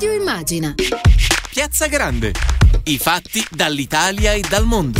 Radio 0.00 0.18
Immagina. 0.18 0.74
Piazza 1.50 1.86
Grande. 1.86 2.32
I 2.84 2.96
fatti 2.96 3.46
dall'Italia 3.50 4.32
e 4.32 4.40
dal 4.48 4.64
mondo. 4.64 4.98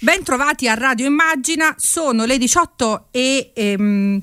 Ben 0.00 0.22
trovati 0.22 0.68
a 0.68 0.74
Radio 0.74 1.04
Immagina, 1.06 1.74
sono 1.76 2.24
le 2.24 2.38
18 2.38 3.08
e 3.10 3.50
ehm, 3.52 4.22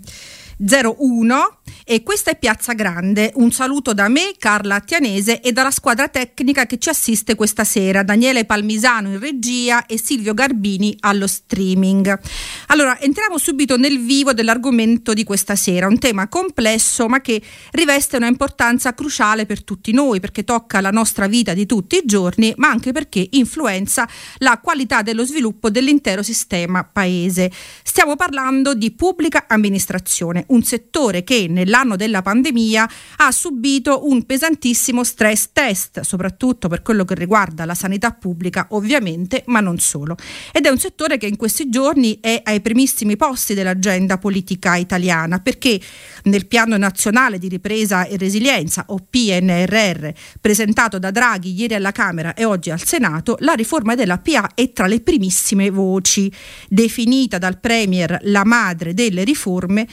01 0.68 1.60
e 1.84 2.04
questa 2.04 2.31
è 2.31 2.38
Piazza 2.38 2.74
Grande. 2.74 3.31
Un 3.36 3.51
saluto 3.51 3.94
da 3.94 4.08
me, 4.08 4.33
Carla 4.38 4.76
Attianese, 4.76 5.42
e 5.42 5.51
dalla 5.51 5.72
squadra 5.72 6.08
tecnica 6.08 6.65
che 6.65 6.78
ci 6.78 6.90
assiste 6.90 7.36
questa 7.36 7.63
sera, 7.63 8.04
Daniele 8.04 8.46
Palmisano 8.46 9.10
in 9.10 9.19
regia 9.19 9.86
e 9.86 10.00
Silvio 10.00 10.33
Garbini 10.33 10.96
allo 11.00 11.28
streaming. 11.28 12.19
Allora, 12.68 13.00
entriamo 13.00 13.37
subito 13.37 13.78
nel 13.78 14.00
vivo 14.00 14.33
dell'argomento 14.33 15.13
di 15.13 15.24
questa 15.24 15.55
sera, 15.55 15.87
un 15.87 15.97
tema 15.97 16.27
complesso 16.27 17.08
ma 17.08 17.20
che 17.20 17.41
riveste 17.72 18.18
una 18.18 18.28
importanza 18.28 18.94
cruciale 18.94 19.46
per 19.46 19.64
tutti 19.64 19.91
noi, 19.91 20.20
perché 20.20 20.44
tocca 20.44 20.80
la 20.82 20.91
nostra 20.91 21.28
vita 21.28 21.54
di 21.54 21.66
tutti 21.66 21.98
i 21.98 22.04
giorni, 22.05 22.54
ma 22.58 22.70
anche 22.70 22.91
perché 22.91 23.28
influenza 23.32 24.08
la 24.38 24.59
qualità 24.62 25.02
dello 25.02 25.26
sviluppo 25.26 25.70
dell'intero 25.70 26.22
sistema 26.22 26.84
paese. 26.84 27.52
Stiamo 27.84 28.16
parlando 28.16 28.73
di 28.73 28.91
pubblica 28.91 29.46
amministrazione, 29.48 30.46
un 30.52 30.64
settore 30.64 31.23
che 31.23 31.48
nell'anno 31.50 31.96
della 31.96 32.22
pandemia 32.22 32.90
ha 33.18 33.32
subito 33.32 34.08
un 34.08 34.26
pesantissimo 34.26 35.04
stress 35.04 35.50
test, 35.54 36.02
soprattutto 36.02 36.68
per 36.68 36.82
quello 36.82 37.05
che 37.05 37.16
riguarda 37.16 37.66
la 37.66 37.74
sanità 37.74 38.12
pubblica 38.12 38.68
ovviamente, 38.72 39.44
ma 39.48 39.60
non 39.60 39.80
solo. 39.80 40.16
Ed 40.52 40.66
è 40.66 40.70
un 40.70 40.77
settore 40.77 41.18
che 41.18 41.27
in 41.27 41.38
questi 41.38 41.70
giorni 41.70 42.20
è 42.22 42.41
ai 42.44 42.62
primissimi 42.62 43.16
posti 43.16 43.54
dell'agenda 43.54 44.18
politica 44.18 44.76
italiana, 44.76 45.40
perché 45.40 45.80
nel 46.24 46.48
piano 46.48 46.77
nazionale 46.77 47.40
di 47.40 47.48
ripresa 47.48 48.05
e 48.05 48.18
resilienza, 48.18 48.86
o 48.88 48.99
PNRR, 49.10 50.10
presentato 50.40 50.99
da 50.99 51.12
Draghi 51.12 51.54
ieri 51.54 51.76
alla 51.76 51.91
Camera 51.91 52.34
e 52.34 52.46
oggi 52.46 52.70
al 52.70 52.84
Senato, 52.84 53.38
la 53.40 53.54
riforma 53.54 53.96
della 53.96 54.20
PA 54.20 54.52
è 54.54 54.72
tra 54.72 54.88
le 54.88 55.02
primissime 55.02 55.70
voci. 55.70 56.32
Definita 56.68 57.38
dal 57.38 57.60
Premier 57.60 58.20
la 58.24 58.44
madre 58.44 58.94
delle 58.94 59.24
riforme, 59.24 59.88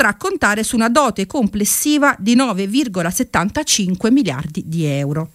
potrà 0.00 0.16
contare 0.16 0.62
su 0.62 0.76
una 0.76 0.88
dote 0.88 1.26
complessiva 1.26 2.16
di 2.18 2.34
9,75 2.34 4.10
miliardi 4.10 4.62
di 4.64 4.86
euro. 4.86 5.28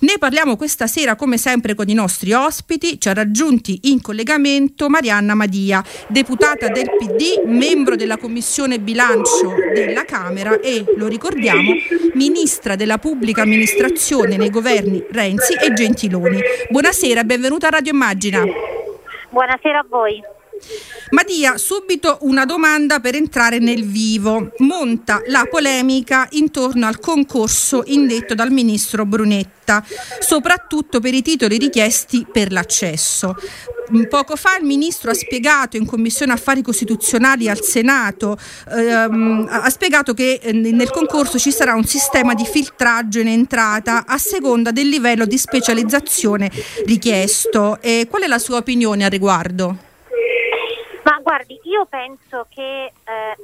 Ne 0.00 0.16
parliamo 0.18 0.56
questa 0.56 0.88
sera 0.88 1.14
come 1.14 1.38
sempre 1.38 1.76
con 1.76 1.88
i 1.88 1.94
nostri 1.94 2.32
ospiti. 2.32 2.98
Ci 2.98 3.08
ha 3.08 3.14
raggiunti 3.14 3.78
in 3.84 4.00
collegamento 4.00 4.88
Marianna 4.88 5.36
Madia, 5.36 5.80
deputata 6.08 6.66
del 6.66 6.90
PD, 6.98 7.46
membro 7.46 7.94
della 7.94 8.16
Commissione 8.16 8.80
Bilancio 8.80 9.54
della 9.72 10.04
Camera 10.04 10.58
e, 10.58 10.84
lo 10.96 11.06
ricordiamo, 11.06 11.70
ministra 12.14 12.74
della 12.74 12.98
Pubblica 12.98 13.42
Amministrazione 13.42 14.36
nei 14.36 14.50
governi 14.50 15.04
Renzi 15.08 15.52
e 15.52 15.72
Gentiloni. 15.72 16.40
Buonasera, 16.68 17.22
benvenuta 17.22 17.68
a 17.68 17.70
Radio 17.70 17.92
Immagina. 17.92 18.42
Buonasera 19.28 19.78
a 19.78 19.86
voi. 19.88 20.20
Mattia, 21.10 21.58
subito 21.58 22.18
una 22.22 22.44
domanda 22.44 23.00
per 23.00 23.14
entrare 23.16 23.58
nel 23.58 23.84
vivo. 23.84 24.52
Monta 24.58 25.20
la 25.26 25.46
polemica 25.50 26.28
intorno 26.32 26.86
al 26.86 27.00
concorso 27.00 27.82
indetto 27.86 28.34
dal 28.34 28.50
ministro 28.50 29.04
Brunetta, 29.04 29.84
soprattutto 30.20 31.00
per 31.00 31.14
i 31.14 31.22
titoli 31.22 31.58
richiesti 31.58 32.26
per 32.30 32.52
l'accesso. 32.52 33.34
Poco 34.08 34.36
fa 34.36 34.56
il 34.56 34.64
ministro 34.64 35.10
ha 35.10 35.14
spiegato 35.14 35.76
in 35.76 35.84
Commissione 35.84 36.32
Affari 36.32 36.62
Costituzionali 36.62 37.48
al 37.48 37.60
Senato, 37.60 38.38
ehm, 38.70 39.48
ha 39.50 39.68
spiegato 39.68 40.14
che 40.14 40.38
eh, 40.40 40.52
nel 40.52 40.90
concorso 40.90 41.40
ci 41.40 41.50
sarà 41.50 41.74
un 41.74 41.84
sistema 41.84 42.34
di 42.34 42.44
filtraggio 42.44 43.18
in 43.18 43.26
entrata 43.26 44.04
a 44.06 44.16
seconda 44.16 44.70
del 44.70 44.88
livello 44.88 45.24
di 45.24 45.36
specializzazione 45.36 46.50
richiesto. 46.86 47.80
E 47.80 48.06
qual 48.08 48.22
è 48.22 48.26
la 48.28 48.38
sua 48.38 48.58
opinione 48.58 49.04
al 49.04 49.10
riguardo? 49.10 49.88
Guardi, 51.40 51.58
io 51.70 51.86
penso 51.86 52.46
che 52.50 52.84
eh, 52.84 52.92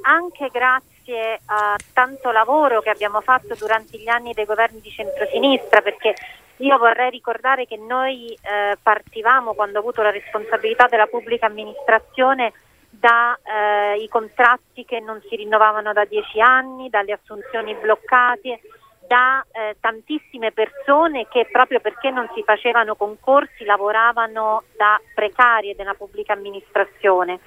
anche 0.01 0.49
grazie 0.51 1.39
a 1.47 1.75
tanto 1.93 2.29
lavoro 2.29 2.79
che 2.79 2.91
abbiamo 2.91 3.21
fatto 3.21 3.55
durante 3.55 3.97
gli 3.97 4.07
anni 4.07 4.33
dei 4.33 4.45
governi 4.45 4.79
di 4.81 4.91
centrosinistra, 4.91 5.81
perché 5.81 6.13
io 6.57 6.77
vorrei 6.77 7.09
ricordare 7.09 7.65
che 7.65 7.77
noi 7.77 8.31
eh, 8.33 8.77
partivamo 8.79 9.53
quando 9.53 9.79
ho 9.79 9.81
avuto 9.81 10.03
la 10.03 10.11
responsabilità 10.11 10.85
della 10.85 11.07
pubblica 11.07 11.47
amministrazione 11.47 12.53
dai 12.91 14.03
eh, 14.03 14.07
contratti 14.09 14.85
che 14.85 14.99
non 14.99 15.19
si 15.27 15.35
rinnovavano 15.35 15.91
da 15.91 16.05
dieci 16.05 16.39
anni, 16.39 16.89
dalle 16.89 17.13
assunzioni 17.13 17.73
bloccate, 17.73 18.59
da 19.07 19.43
eh, 19.51 19.77
tantissime 19.79 20.51
persone 20.51 21.27
che 21.29 21.47
proprio 21.51 21.79
perché 21.79 22.11
non 22.11 22.29
si 22.35 22.43
facevano 22.43 22.95
concorsi 22.95 23.63
lavoravano 23.63 24.63
da 24.75 25.01
precarie 25.15 25.73
della 25.75 25.95
pubblica 25.95 26.33
amministrazione. 26.33 27.39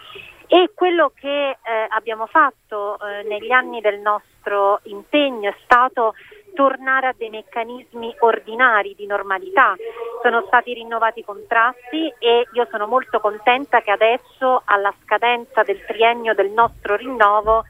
E 0.52 0.72
quello 0.74 1.12
che 1.14 1.50
eh, 1.50 1.56
abbiamo 1.90 2.26
fatto 2.26 2.98
eh, 2.98 3.22
negli 3.22 3.52
anni 3.52 3.80
del 3.80 4.00
nostro 4.00 4.80
impegno 4.82 5.48
è 5.48 5.54
stato 5.62 6.14
tornare 6.54 7.06
a 7.06 7.14
dei 7.16 7.30
meccanismi 7.30 8.16
ordinari 8.18 8.96
di 8.96 9.06
normalità. 9.06 9.76
Sono 10.20 10.42
stati 10.48 10.74
rinnovati 10.74 11.20
i 11.20 11.24
contratti 11.24 12.12
e 12.18 12.48
io 12.52 12.66
sono 12.68 12.88
molto 12.88 13.20
contenta 13.20 13.80
che 13.80 13.92
adesso 13.92 14.62
alla 14.64 14.92
scadenza 15.04 15.62
del 15.62 15.84
triennio 15.86 16.34
del 16.34 16.50
nostro 16.50 16.96
rinnovo 16.96 17.62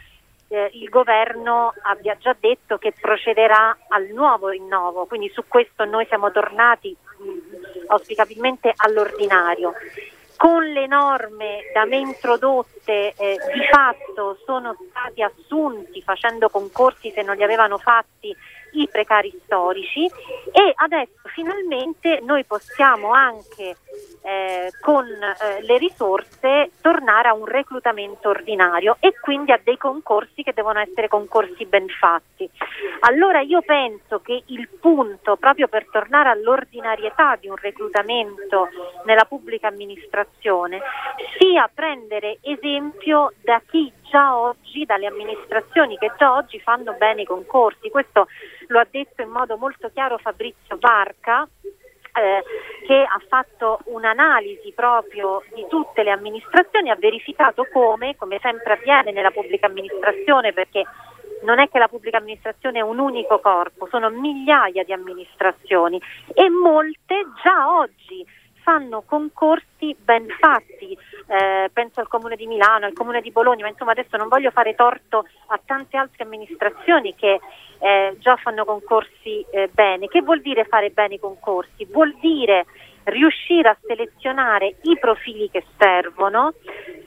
eh, 0.48 0.70
il 0.72 0.88
governo 0.88 1.74
abbia 1.82 2.16
già 2.18 2.34
detto 2.40 2.78
che 2.78 2.94
procederà 2.98 3.76
al 3.88 4.06
nuovo 4.06 4.48
rinnovo, 4.48 5.04
quindi 5.04 5.28
su 5.34 5.44
questo 5.46 5.84
noi 5.84 6.06
siamo 6.06 6.32
tornati 6.32 6.96
mm, 7.22 7.38
auspicabilmente 7.88 8.72
all'ordinario. 8.74 9.74
Con 10.40 10.64
le 10.72 10.86
norme 10.86 11.70
da 11.74 11.84
me 11.84 11.98
introdotte 11.98 13.12
eh, 13.14 13.36
di 13.52 13.60
fatto 13.70 14.38
sono 14.46 14.74
stati 14.88 15.22
assunti 15.22 16.00
facendo 16.00 16.48
concorsi 16.48 17.10
se 17.10 17.20
non 17.20 17.36
li 17.36 17.42
avevano 17.42 17.76
fatti 17.76 18.34
i 18.72 18.88
precari 18.90 19.32
storici 19.44 20.04
e 20.04 20.72
adesso 20.74 21.28
finalmente 21.32 22.20
noi 22.22 22.44
possiamo 22.44 23.12
anche 23.12 23.76
eh, 24.22 24.70
con 24.80 25.06
eh, 25.06 25.62
le 25.62 25.78
risorse 25.78 26.70
tornare 26.80 27.28
a 27.28 27.34
un 27.34 27.46
reclutamento 27.46 28.28
ordinario 28.28 28.96
e 29.00 29.14
quindi 29.20 29.52
a 29.52 29.60
dei 29.62 29.76
concorsi 29.76 30.42
che 30.42 30.52
devono 30.52 30.78
essere 30.80 31.08
concorsi 31.08 31.64
ben 31.64 31.86
fatti. 31.88 32.48
Allora 33.00 33.40
io 33.40 33.62
penso 33.62 34.20
che 34.20 34.42
il 34.46 34.68
punto 34.80 35.36
proprio 35.36 35.68
per 35.68 35.86
tornare 35.90 36.28
all'ordinarietà 36.28 37.36
di 37.36 37.48
un 37.48 37.56
reclutamento 37.56 38.68
nella 39.04 39.24
pubblica 39.24 39.68
amministrazione 39.68 40.80
sia 41.38 41.70
prendere 41.72 42.38
esempio 42.42 43.32
da 43.42 43.60
chi 43.66 43.90
già 44.10 44.36
oggi, 44.36 44.84
dalle 44.84 45.06
amministrazioni 45.06 45.96
che 45.96 46.12
già 46.18 46.34
oggi 46.34 46.60
fanno 46.60 46.92
bene 46.98 47.22
i 47.22 47.26
concorsi. 47.26 47.88
Questo 47.88 48.26
lo 48.66 48.78
ha 48.78 48.86
detto 48.90 49.22
in 49.22 49.30
modo 49.30 49.56
molto 49.56 49.90
chiaro 49.92 50.18
Fabrizio 50.18 50.76
Barca. 50.76 51.48
Eh, 52.12 52.42
che 52.84 53.06
ha 53.08 53.22
fatto 53.28 53.78
un'analisi 53.84 54.72
proprio 54.74 55.44
di 55.54 55.64
tutte 55.68 56.02
le 56.02 56.10
amministrazioni, 56.10 56.90
ha 56.90 56.96
verificato 56.96 57.68
come, 57.72 58.16
come 58.16 58.40
sempre 58.42 58.72
avviene 58.72 59.12
nella 59.12 59.30
pubblica 59.30 59.66
amministrazione, 59.66 60.52
perché 60.52 60.84
non 61.42 61.60
è 61.60 61.68
che 61.68 61.78
la 61.78 61.88
pubblica 61.88 62.18
amministrazione 62.18 62.80
è 62.80 62.82
un 62.82 62.98
unico 62.98 63.38
corpo, 63.38 63.86
sono 63.90 64.10
migliaia 64.10 64.82
di 64.82 64.92
amministrazioni 64.92 66.00
e 66.34 66.48
molte 66.50 67.26
già 67.42 67.78
oggi 67.78 68.26
fanno 68.62 69.02
concorsi 69.06 69.96
ben 70.02 70.26
fatti, 70.38 70.96
eh, 71.26 71.70
penso 71.72 72.00
al 72.00 72.08
Comune 72.08 72.36
di 72.36 72.46
Milano, 72.46 72.86
al 72.86 72.92
Comune 72.92 73.20
di 73.20 73.30
Bologna, 73.30 73.64
ma 73.64 73.70
insomma 73.70 73.92
adesso 73.92 74.16
non 74.16 74.28
voglio 74.28 74.50
fare 74.50 74.74
torto 74.74 75.26
a 75.48 75.60
tante 75.64 75.96
altre 75.96 76.24
amministrazioni 76.24 77.14
che 77.14 77.40
eh, 77.78 78.16
già 78.18 78.36
fanno 78.36 78.64
concorsi 78.64 79.44
eh, 79.50 79.68
bene. 79.72 80.08
Che 80.08 80.22
vuol 80.22 80.40
dire 80.40 80.64
fare 80.64 80.90
bene 80.90 81.14
i 81.14 81.20
concorsi? 81.20 81.86
Vuol 81.86 82.14
dire 82.20 82.66
riuscire 83.04 83.68
a 83.68 83.76
selezionare 83.80 84.76
i 84.82 84.98
profili 84.98 85.50
che 85.50 85.64
servono, 85.78 86.52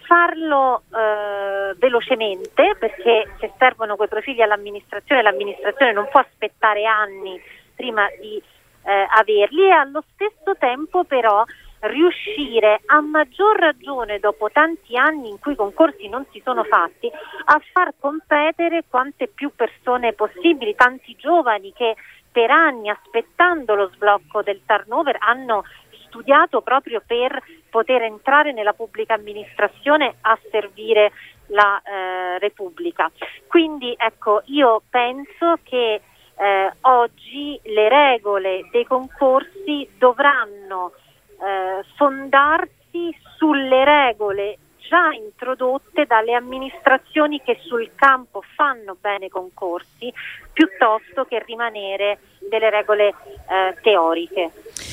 farlo 0.06 0.84
eh, 0.90 1.76
velocemente 1.78 2.76
perché 2.78 3.36
se 3.40 3.52
servono 3.58 3.96
quei 3.96 4.08
profili 4.08 4.42
all'amministrazione 4.42 5.22
l'amministrazione 5.22 5.94
non 5.94 6.08
può 6.10 6.20
aspettare 6.20 6.86
anni 6.86 7.40
prima 7.76 8.08
di 8.20 8.42
eh, 8.84 9.08
averli 9.10 9.64
e 9.64 9.72
allo 9.72 10.04
stesso 10.14 10.56
tempo 10.58 11.04
però 11.04 11.44
riuscire 11.82 12.82
a 12.86 13.02
maggior 13.02 13.58
ragione 13.58 14.20
dopo 14.20 14.50
tanti 14.50 14.98
anni 14.98 15.30
in 15.30 15.40
cui 15.40 15.54
i 15.54 15.58
concorsi 15.58 16.08
non 16.08 16.26
si 16.32 16.42
sono 16.44 16.64
fatti 16.64 17.12
a 17.46 17.62
far 17.72 17.94
competere 18.00 18.86
quante 18.90 19.28
più 19.28 19.52
persone 19.54 20.14
possibili, 20.14 20.76
tanti 20.76 21.16
giovani 21.18 21.74
che 21.74 21.96
per 22.32 22.50
anni 22.52 22.90
aspettando 22.90 23.76
lo 23.76 23.90
sblocco 23.94 24.42
del 24.42 24.62
turnover 24.66 25.18
hanno 25.20 25.64
studiato 26.08 26.62
proprio 26.62 27.02
per 27.06 27.42
poter 27.70 28.04
entrare 28.04 28.54
nella 28.54 28.74
pubblica 28.74 29.16
amministrazione 29.16 30.16
a 30.22 30.38
servire 30.52 31.12
la 31.48 31.82
eh, 31.82 32.40
Repubblica. 32.40 33.12
Quindi 33.48 33.94
ecco, 33.98 34.42
io 34.46 34.82
penso 34.90 35.58
che 35.64 36.02
eh, 36.38 36.72
oggi 36.82 37.60
le 37.64 37.90
regole 37.90 38.68
dei 38.72 38.86
concorsi 38.86 39.88
dovranno 39.98 40.94
eh, 41.40 41.84
fondarsi 41.96 43.16
sulle 43.38 43.84
regole 43.84 44.58
già 44.94 45.12
introdotte 45.12 46.06
dalle 46.06 46.34
amministrazioni 46.34 47.42
che 47.42 47.58
sul 47.62 47.92
campo 47.96 48.44
fanno 48.56 48.96
bene 49.00 49.30
concorsi 49.30 50.14
piuttosto 50.52 51.26
che 51.26 51.42
rimanere 51.46 52.20
delle 52.50 52.70
regole 52.70 53.08
eh, 53.08 53.76
teoriche. 53.82 54.52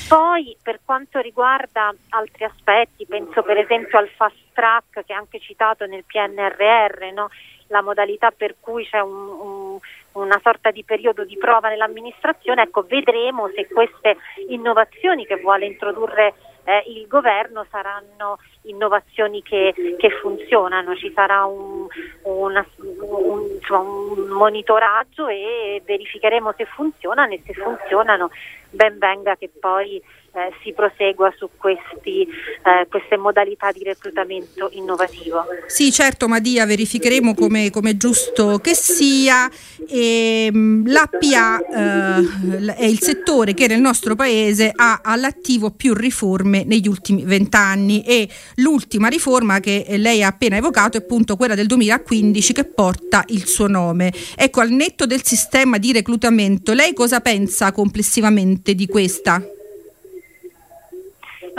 Poi 0.08 0.56
per 0.62 0.80
quanto 0.84 1.20
riguarda 1.20 1.94
altri 2.10 2.44
aspetti, 2.44 3.06
penso 3.06 3.42
per 3.42 3.58
esempio 3.58 3.98
al 3.98 4.08
fast 4.08 4.38
track 4.52 5.04
che 5.04 5.12
è 5.12 5.16
anche 5.16 5.38
citato 5.38 5.86
nel 5.86 6.04
PNRR, 6.04 7.12
no? 7.12 7.28
la 7.70 7.82
modalità 7.82 8.30
per 8.30 8.56
cui 8.58 8.84
c'è 8.84 9.00
un, 9.00 9.12
un, 9.12 9.78
una 10.12 10.40
sorta 10.42 10.70
di 10.70 10.84
periodo 10.84 11.24
di 11.24 11.36
prova 11.36 11.68
nell'amministrazione, 11.68 12.62
ecco 12.62 12.82
vedremo 12.82 13.48
se 13.54 13.68
queste 13.68 14.16
innovazioni 14.48 15.26
che 15.26 15.36
vuole 15.36 15.66
introdurre 15.66 16.34
eh, 16.64 16.84
il 16.86 17.06
governo 17.06 17.66
saranno 17.70 18.38
innovazioni 18.62 19.42
che, 19.42 19.74
che 19.98 20.10
funzionano, 20.20 20.94
ci 20.94 21.10
sarà 21.14 21.44
un, 21.44 21.86
una, 22.22 22.64
un, 22.76 23.48
insomma, 23.54 23.88
un, 23.88 24.28
monitoraggio 24.28 25.28
e 25.28 25.82
verificheremo 25.84 26.52
se 26.56 26.66
funzionano 26.66 27.32
e 27.32 27.42
se 27.44 27.54
funzionano 27.54 28.30
ben 28.70 28.98
venga 28.98 29.36
che 29.36 29.50
poi 29.58 30.00
eh, 30.32 30.52
si 30.62 30.72
prosegua 30.72 31.32
su 31.36 31.48
questi, 31.56 32.22
eh, 32.22 32.86
queste 32.88 33.16
modalità 33.16 33.72
di 33.72 33.82
reclutamento 33.82 34.68
innovativo. 34.72 35.44
Sì, 35.66 35.90
certo 35.90 36.28
Madia, 36.28 36.66
verificheremo 36.66 37.34
come 37.34 37.66
è 37.66 37.96
giusto 37.96 38.58
che 38.58 38.74
sia. 38.74 39.50
E, 39.88 40.46
ehm, 40.46 40.88
L'APA 40.90 41.58
eh, 41.58 42.74
è 42.74 42.84
il 42.84 43.00
settore 43.00 43.54
che 43.54 43.66
nel 43.66 43.80
nostro 43.80 44.14
paese 44.14 44.72
ha 44.74 45.00
all'attivo 45.02 45.70
più 45.70 45.94
riforme 45.94 46.64
negli 46.64 46.88
ultimi 46.88 47.24
vent'anni 47.24 48.02
e 48.02 48.28
l'ultima 48.56 49.08
riforma 49.08 49.60
che 49.60 49.84
lei 49.96 50.22
ha 50.22 50.28
appena 50.28 50.56
evocato 50.56 50.96
è 50.96 51.00
appunto 51.00 51.36
quella 51.36 51.54
del 51.54 51.66
2015 51.66 52.52
che 52.52 52.64
porta 52.64 53.24
il 53.28 53.46
suo 53.46 53.66
nome. 53.66 54.12
Ecco, 54.36 54.60
al 54.60 54.70
netto 54.70 55.06
del 55.06 55.24
sistema 55.24 55.78
di 55.78 55.92
reclutamento, 55.92 56.72
lei 56.72 56.92
cosa 56.92 57.20
pensa 57.20 57.72
complessivamente 57.72 58.74
di 58.74 58.86
questa? 58.86 59.42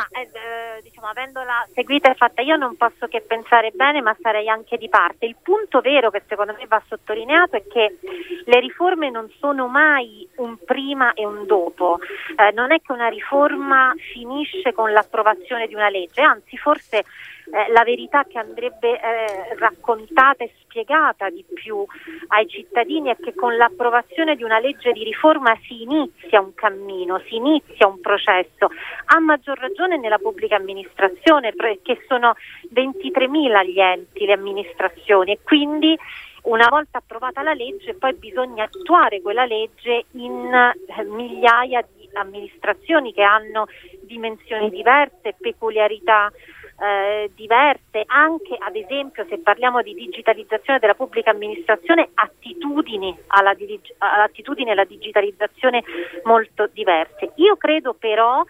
Ma 0.02 0.20
eh, 0.20 0.30
eh, 0.34 0.82
diciamo, 0.82 1.08
avendola 1.08 1.68
seguita 1.74 2.10
e 2.10 2.16
fatta 2.16 2.42
io 2.42 2.56
non 2.56 2.76
posso 2.76 3.08
che 3.08 3.22
pensare 3.22 3.72
bene, 3.72 4.02
ma 4.02 4.16
sarei 4.20 4.50
anche 4.50 4.78
di 4.78 4.90
parte. 4.90 5.28
Il 5.28 5.36
punto 5.42 5.80
vero 5.82 6.10
che 6.10 6.24
secondo 6.28 6.56
me 6.58 6.66
va 6.68 6.82
sottolineato 6.88 7.58
è 7.58 7.64
che 7.68 8.00
le 8.46 8.60
riforme 8.60 9.12
non 9.12 9.30
sono 9.38 9.68
mai 9.68 10.28
un 10.38 10.58
prima 10.66 11.14
e 11.14 11.26
un 11.26 11.46
dopo. 11.46 12.00
Eh, 12.36 12.52
non 12.54 12.72
è 12.72 12.82
che 12.82 12.92
una 12.92 13.10
riforma 13.10 13.94
finisce 14.12 14.74
con 14.74 14.92
l'approvazione 14.92 15.68
di 15.68 15.76
una 15.76 15.90
legge, 15.90 16.22
anzi 16.22 16.58
forse 16.58 17.06
eh, 17.52 17.72
la 17.72 17.84
verità 17.84 18.24
che 18.24 18.38
andrebbe 18.38 19.00
eh, 19.00 19.56
raccontata 19.58 20.44
e 20.44 20.54
spiegata 20.62 21.30
di 21.30 21.44
più 21.54 21.86
ai 22.28 22.48
cittadini 22.48 23.10
è 23.10 23.18
che 23.18 23.36
con 23.36 23.58
l'approvazione 23.58 24.36
di 24.36 24.44
una 24.44 24.60
legge 24.60 24.94
di 24.94 25.04
riforma 25.04 25.54
si 25.68 25.82
inizia 25.82 26.40
un 26.40 26.54
cammino, 26.54 27.22
si 27.28 27.36
inizia 27.36 27.88
un 27.88 28.00
processo, 28.00 28.70
a 29.06 29.20
maggior 29.20 29.60
ragione 29.60 29.98
nella 29.98 30.18
pubblica 30.18 30.56
amministrazione 30.56 31.54
perché 31.54 32.04
sono 32.08 32.36
23.000 32.74 33.66
gli 33.66 33.80
enti, 33.80 34.26
le 34.26 34.34
amministrazioni 34.34 35.34
e 35.34 35.40
quindi 35.44 35.98
una 36.44 36.70
volta 36.70 37.00
approvata 37.00 37.44
la 37.44 37.54
legge 37.54 37.94
poi 37.94 38.14
bisogna 38.14 38.64
attuare 38.64 39.22
quella 39.22 39.46
legge 39.46 40.06
in 40.12 40.52
eh, 40.54 41.04
migliaia 41.04 41.86
di 41.96 42.10
amministrazioni 42.14 43.14
che 43.14 43.22
hanno 43.22 43.68
dimensioni 44.02 44.70
diverse, 44.70 45.36
peculiarità 45.38 46.32
eh, 46.82 47.30
diverse, 47.36 48.04
anche 48.08 48.56
ad 48.58 48.76
esempio 48.76 49.26
se 49.30 49.38
parliamo 49.38 49.82
di 49.84 49.94
digitalizzazione 49.94 50.80
della 50.80 50.96
pubblica 50.96 51.30
amministrazione, 51.30 52.10
attitudini 52.16 53.16
alla, 53.28 53.56
alla 54.00 54.84
digitalizzazione 54.86 55.84
molto 56.24 56.68
diverse. 56.74 57.34
Io 57.36 57.56
credo 57.58 57.94
però 57.94 58.44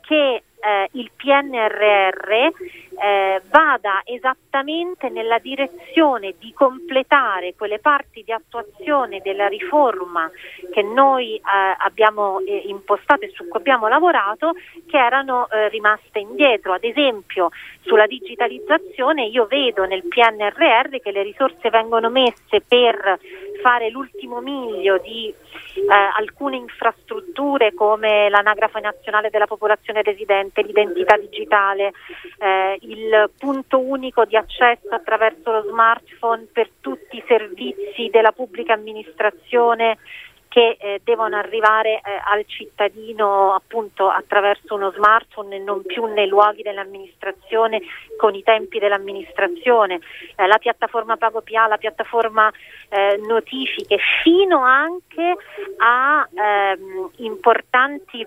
che 0.00 0.42
eh, 0.64 0.88
il 0.92 1.10
PNRR 1.14 2.30
eh, 2.30 3.42
vada 3.50 4.02
esattamente 4.04 5.08
nella 5.10 5.38
direzione 5.38 6.34
di 6.38 6.52
completare 6.52 7.54
quelle 7.54 7.78
parti 7.78 8.22
di 8.24 8.32
attuazione 8.32 9.20
della 9.20 9.46
riforma 9.48 10.30
che 10.72 10.82
noi 10.82 11.36
eh, 11.36 11.42
abbiamo 11.78 12.40
eh, 12.40 12.62
impostato 12.66 13.24
e 13.24 13.32
su 13.34 13.46
cui 13.48 13.58
abbiamo 13.58 13.88
lavorato 13.88 14.52
che 14.86 14.96
erano 14.96 15.48
eh, 15.50 15.68
rimaste 15.68 16.20
indietro. 16.20 16.72
Ad 16.72 16.84
esempio 16.84 17.50
sulla 17.82 18.06
digitalizzazione 18.06 19.26
io 19.26 19.46
vedo 19.46 19.84
nel 19.84 20.04
PNRR 20.06 21.00
che 21.02 21.10
le 21.10 21.22
risorse 21.22 21.68
vengono 21.68 22.08
messe 22.08 22.62
per 22.66 23.18
fare 23.60 23.90
l'ultimo 23.90 24.40
miglio 24.40 24.98
di 24.98 25.28
eh, 25.28 25.94
alcune 26.16 26.56
infrastrutture 26.56 27.72
come 27.74 28.28
l'anagrafe 28.28 28.80
nazionale 28.80 29.30
della 29.30 29.46
popolazione 29.46 30.02
residente, 30.02 30.53
l'identità 30.62 31.16
digitale, 31.16 31.92
eh, 32.38 32.78
il 32.82 33.30
punto 33.38 33.78
unico 33.78 34.24
di 34.24 34.36
accesso 34.36 34.88
attraverso 34.90 35.50
lo 35.50 35.64
smartphone 35.68 36.46
per 36.52 36.68
tutti 36.80 37.16
i 37.16 37.24
servizi 37.26 38.08
della 38.10 38.32
pubblica 38.32 38.72
amministrazione 38.72 39.98
che 40.54 40.76
eh, 40.78 41.00
devono 41.02 41.36
arrivare 41.36 41.94
eh, 41.94 42.00
al 42.26 42.44
cittadino 42.46 43.54
appunto 43.54 44.08
attraverso 44.08 44.76
uno 44.76 44.92
smartphone 44.92 45.56
e 45.56 45.58
non 45.58 45.82
più 45.82 46.04
nei 46.04 46.28
luoghi 46.28 46.62
dell'amministrazione 46.62 47.80
con 48.16 48.36
i 48.36 48.42
tempi 48.44 48.78
dell'amministrazione, 48.78 49.98
eh, 50.36 50.46
la 50.46 50.58
piattaforma 50.58 51.16
PagoPA, 51.16 51.66
la 51.66 51.76
piattaforma 51.76 52.52
eh, 52.88 53.20
notifiche, 53.26 53.98
fino 54.22 54.62
anche 54.62 55.34
a 55.78 56.28
ehm, 56.32 57.10
importanti 57.16 58.24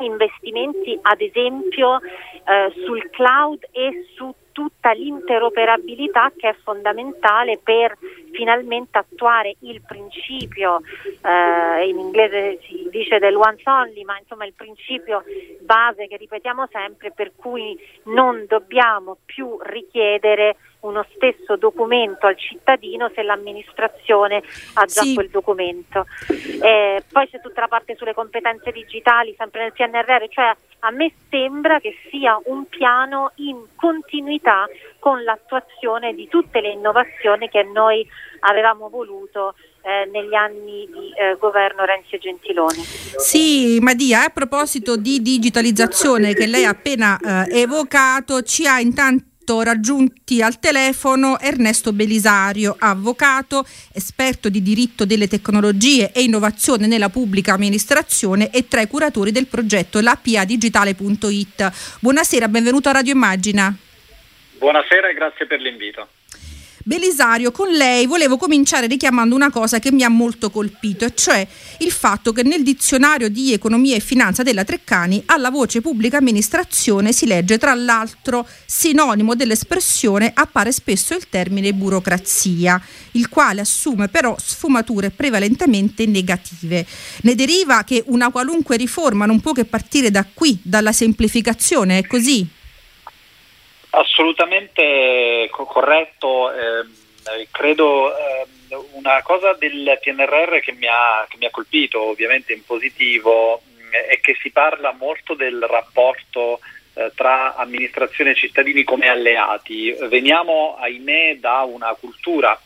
investimenti 0.00 0.98
ad 1.00 1.20
esempio 1.20 2.00
eh, 2.00 2.72
sul 2.84 3.08
cloud 3.10 3.66
e 3.72 4.06
su 4.14 4.34
tutta 4.54 4.92
l'interoperabilità 4.92 6.32
che 6.36 6.50
è 6.50 6.54
fondamentale 6.62 7.58
per 7.62 7.98
finalmente 8.30 8.98
attuare 8.98 9.56
il 9.60 9.82
principio, 9.82 10.80
eh, 11.22 11.88
in 11.88 11.98
inglese 11.98 12.60
si 12.62 12.88
dice 12.90 13.18
del 13.18 13.34
once 13.34 13.68
only, 13.68 14.04
ma 14.04 14.16
insomma 14.18 14.44
il 14.44 14.54
principio 14.54 15.24
base 15.64 16.06
che 16.06 16.16
ripetiamo 16.16 16.68
sempre 16.70 17.10
per 17.10 17.32
cui 17.34 17.76
non 18.04 18.44
dobbiamo 18.46 19.16
più 19.24 19.58
richiedere 19.62 20.56
uno 20.80 21.04
stesso 21.14 21.56
documento 21.56 22.26
al 22.26 22.36
cittadino 22.36 23.10
se 23.14 23.22
l'amministrazione 23.22 24.42
ha 24.74 24.84
già 24.84 25.02
sì. 25.02 25.14
quel 25.14 25.30
documento. 25.30 26.06
Eh, 26.28 27.02
poi 27.10 27.28
c'è 27.28 27.40
tutta 27.40 27.62
la 27.62 27.68
parte 27.68 27.96
sulle 27.96 28.14
competenze 28.14 28.70
digitali, 28.70 29.34
sempre 29.36 29.62
nel 29.62 29.72
PNRR, 29.72 30.28
cioè 30.28 30.54
a 30.80 30.90
me 30.90 31.12
sembra 31.30 31.80
che 31.80 31.96
sia 32.10 32.38
un 32.44 32.66
piano 32.66 33.32
in 33.36 33.56
continuità 33.74 34.66
con 35.04 35.22
l'attuazione 35.22 36.14
di 36.14 36.28
tutte 36.28 36.62
le 36.62 36.70
innovazioni 36.70 37.50
che 37.50 37.62
noi 37.62 38.08
avevamo 38.40 38.88
voluto 38.88 39.54
eh, 39.82 40.08
negli 40.10 40.32
anni 40.32 40.88
di 40.90 41.12
eh, 41.12 41.36
governo 41.38 41.84
Renzi 41.84 42.14
e 42.14 42.18
Gentiloni. 42.18 42.82
Sì, 43.18 43.80
Madia, 43.82 44.24
a 44.24 44.30
proposito 44.30 44.96
di 44.96 45.20
digitalizzazione 45.20 46.32
che 46.32 46.46
lei 46.46 46.64
ha 46.64 46.70
appena 46.70 47.18
eh, 47.18 47.60
evocato, 47.60 48.40
ci 48.44 48.66
ha 48.66 48.80
intanto 48.80 49.60
raggiunti 49.60 50.40
al 50.40 50.58
telefono 50.58 51.38
Ernesto 51.38 51.92
Belisario, 51.92 52.74
avvocato, 52.78 53.66
esperto 53.92 54.48
di 54.48 54.62
diritto 54.62 55.04
delle 55.04 55.28
tecnologie 55.28 56.12
e 56.12 56.22
innovazione 56.22 56.86
nella 56.86 57.10
pubblica 57.10 57.52
amministrazione 57.52 58.48
e 58.48 58.68
tra 58.68 58.80
i 58.80 58.86
curatori 58.86 59.32
del 59.32 59.48
progetto 59.48 60.00
lapiadigitale.it. 60.00 61.98
Buonasera, 62.00 62.48
benvenuto 62.48 62.88
a 62.88 62.92
Radio 62.92 63.12
Immagina. 63.12 63.83
Buonasera 64.64 65.10
e 65.10 65.12
grazie 65.12 65.46
per 65.46 65.60
l'invito. 65.60 66.08
Belisario, 66.82 67.52
con 67.52 67.68
lei 67.68 68.06
volevo 68.06 68.38
cominciare 68.38 68.86
richiamando 68.86 69.34
una 69.34 69.50
cosa 69.50 69.78
che 69.78 69.92
mi 69.92 70.04
ha 70.04 70.08
molto 70.08 70.48
colpito, 70.48 71.04
e 71.04 71.14
cioè 71.14 71.46
il 71.80 71.90
fatto 71.90 72.32
che 72.32 72.42
nel 72.44 72.62
dizionario 72.62 73.28
di 73.28 73.52
economia 73.52 73.94
e 73.94 74.00
finanza 74.00 74.42
della 74.42 74.64
Treccani 74.64 75.24
alla 75.26 75.50
voce 75.50 75.82
pubblica 75.82 76.16
amministrazione 76.16 77.12
si 77.12 77.26
legge 77.26 77.58
tra 77.58 77.74
l'altro 77.74 78.48
sinonimo 78.64 79.34
dell'espressione 79.34 80.32
appare 80.34 80.72
spesso 80.72 81.14
il 81.14 81.28
termine 81.28 81.74
burocrazia, 81.74 82.80
il 83.12 83.28
quale 83.28 83.60
assume 83.60 84.08
però 84.08 84.34
sfumature 84.38 85.10
prevalentemente 85.10 86.06
negative. 86.06 86.86
Ne 87.20 87.34
deriva 87.34 87.84
che 87.84 88.02
una 88.06 88.30
qualunque 88.30 88.78
riforma 88.78 89.26
non 89.26 89.40
può 89.40 89.52
che 89.52 89.66
partire 89.66 90.10
da 90.10 90.24
qui, 90.32 90.58
dalla 90.62 90.92
semplificazione, 90.92 91.98
è 91.98 92.06
così? 92.06 92.53
Assolutamente 93.96 95.48
co- 95.50 95.66
corretto, 95.66 96.52
eh, 96.52 96.84
credo 97.50 98.16
eh, 98.16 98.46
una 98.92 99.22
cosa 99.22 99.52
del 99.52 99.98
PNRR 100.02 100.58
che 100.58 100.72
mi 100.72 100.86
ha, 100.86 101.24
che 101.28 101.36
mi 101.38 101.46
ha 101.46 101.50
colpito 101.50 102.02
ovviamente 102.02 102.52
in 102.52 102.64
positivo 102.64 103.62
mh, 103.64 103.94
è 104.10 104.20
che 104.20 104.36
si 104.40 104.50
parla 104.50 104.92
molto 104.92 105.34
del 105.34 105.62
rapporto 105.62 106.58
eh, 106.94 107.12
tra 107.14 107.54
amministrazione 107.54 108.30
e 108.30 108.34
cittadini 108.34 108.82
come 108.82 109.08
alleati. 109.08 109.96
Veniamo, 110.08 110.76
ahimè, 110.80 111.36
da 111.36 111.60
una 111.60 111.94
cultura 111.94 112.60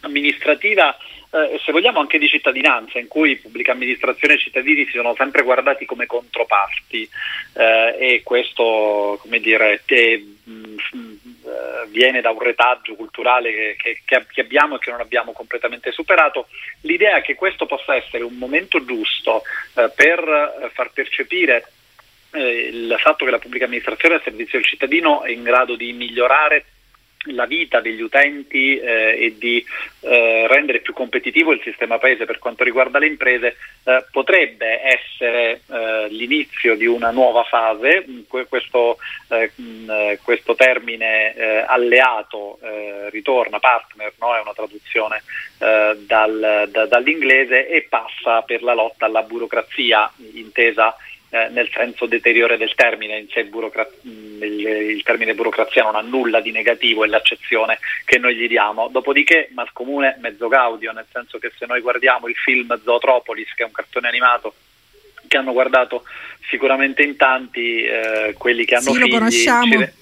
amministrativa 0.00 0.96
eh, 1.34 1.60
se 1.64 1.72
vogliamo 1.72 1.98
anche 1.98 2.18
di 2.18 2.28
cittadinanza, 2.28 3.00
in 3.00 3.08
cui 3.08 3.36
pubblica 3.36 3.72
amministrazione 3.72 4.34
e 4.34 4.38
cittadini 4.38 4.84
si 4.84 4.92
sono 4.92 5.14
sempre 5.16 5.42
guardati 5.42 5.84
come 5.84 6.06
controparti 6.06 7.08
eh, 7.54 7.96
e 7.98 8.22
questo, 8.22 9.18
come 9.20 9.40
dire, 9.40 9.82
te, 9.84 10.24
mh, 10.44 10.76
mm, 10.96 11.16
eh, 11.44 11.88
viene 11.88 12.20
da 12.20 12.30
un 12.30 12.38
retaggio 12.38 12.94
culturale 12.94 13.74
che, 13.76 14.00
che, 14.04 14.26
che, 14.30 14.40
abbiamo 14.42 14.76
e 14.76 14.78
che 14.78 14.92
non 14.92 15.00
abbiamo 15.00 15.32
completamente 15.32 15.90
superato. 15.90 16.46
L'idea 16.82 17.20
che 17.20 17.34
questo 17.34 17.66
possa 17.66 17.96
essere 17.96 18.22
un 18.22 18.34
momento 18.34 18.84
giusto 18.84 19.42
eh, 19.74 19.90
per 19.92 20.20
eh, 20.20 20.70
far 20.72 20.92
percepire 20.92 21.66
eh, 22.30 22.68
il 22.68 22.96
fatto 23.00 23.24
che 23.24 23.32
la 23.32 23.38
pubblica 23.38 23.64
amministrazione 23.64 24.14
al 24.14 24.22
servizio 24.22 24.58
del 24.58 24.68
cittadino 24.68 25.22
è 25.24 25.32
in 25.32 25.42
grado 25.42 25.74
di 25.74 25.92
migliorare 25.92 26.64
la 27.32 27.46
vita 27.46 27.80
degli 27.80 28.00
utenti 28.00 28.78
eh, 28.78 29.16
e 29.18 29.34
di 29.38 29.64
eh, 30.00 30.46
rendere 30.48 30.80
più 30.80 30.92
competitivo 30.92 31.52
il 31.52 31.60
sistema 31.62 31.98
paese 31.98 32.24
per 32.24 32.38
quanto 32.38 32.64
riguarda 32.64 32.98
le 32.98 33.06
imprese 33.06 33.56
eh, 33.84 34.04
potrebbe 34.10 34.80
essere 34.82 35.60
eh, 35.70 36.08
l'inizio 36.08 36.74
di 36.76 36.86
una 36.86 37.10
nuova 37.10 37.44
fase, 37.44 38.04
questo, 38.48 38.98
eh, 39.28 40.18
questo 40.22 40.54
termine 40.54 41.34
eh, 41.34 41.64
alleato 41.66 42.58
ritorna, 43.10 43.58
partner, 43.58 44.12
no? 44.18 44.34
è 44.34 44.40
una 44.40 44.52
traduzione 44.52 45.22
dal, 45.58 46.68
da, 46.68 46.86
dall'inglese 46.86 47.68
e 47.68 47.86
passa 47.88 48.42
per 48.42 48.62
la 48.62 48.74
lotta 48.74 49.06
alla 49.06 49.22
burocrazia 49.22 50.10
intesa 50.32 50.96
eh, 51.34 51.48
nel 51.48 51.68
senso 51.72 52.06
deteriore 52.06 52.56
del 52.56 52.76
termine, 52.76 53.18
in 53.18 53.26
sé 53.28 53.44
burocra- 53.46 53.88
il, 54.02 54.60
il, 54.60 55.02
termine 55.02 55.34
burocrazia 55.34 55.82
non 55.82 55.96
ha 55.96 56.00
nulla 56.00 56.40
di 56.40 56.52
negativo, 56.52 57.02
è 57.02 57.08
l'accezione 57.08 57.80
che 58.04 58.18
noi 58.18 58.36
gli 58.36 58.46
diamo. 58.46 58.86
Dopodiché, 58.86 59.48
mas 59.52 59.68
comune, 59.72 60.16
mezzo 60.20 60.46
gaudio, 60.46 60.92
nel 60.92 61.06
senso 61.12 61.38
che 61.38 61.50
se 61.58 61.66
noi 61.66 61.80
guardiamo 61.80 62.28
il 62.28 62.36
film 62.36 62.80
Zootropolis, 62.80 63.52
che 63.52 63.64
è 63.64 63.66
un 63.66 63.72
cartone 63.72 64.06
animato 64.06 64.54
che 65.26 65.36
hanno 65.36 65.52
guardato 65.52 66.04
sicuramente 66.48 67.02
in 67.02 67.16
tanti, 67.16 67.82
eh, 67.82 68.36
quelli 68.38 68.64
che 68.64 68.76
hanno 68.76 68.92
sì, 68.92 69.00
figli, 69.00 69.10
lo 69.10 69.18
conosciamo 69.18 69.78
ci, 69.80 69.92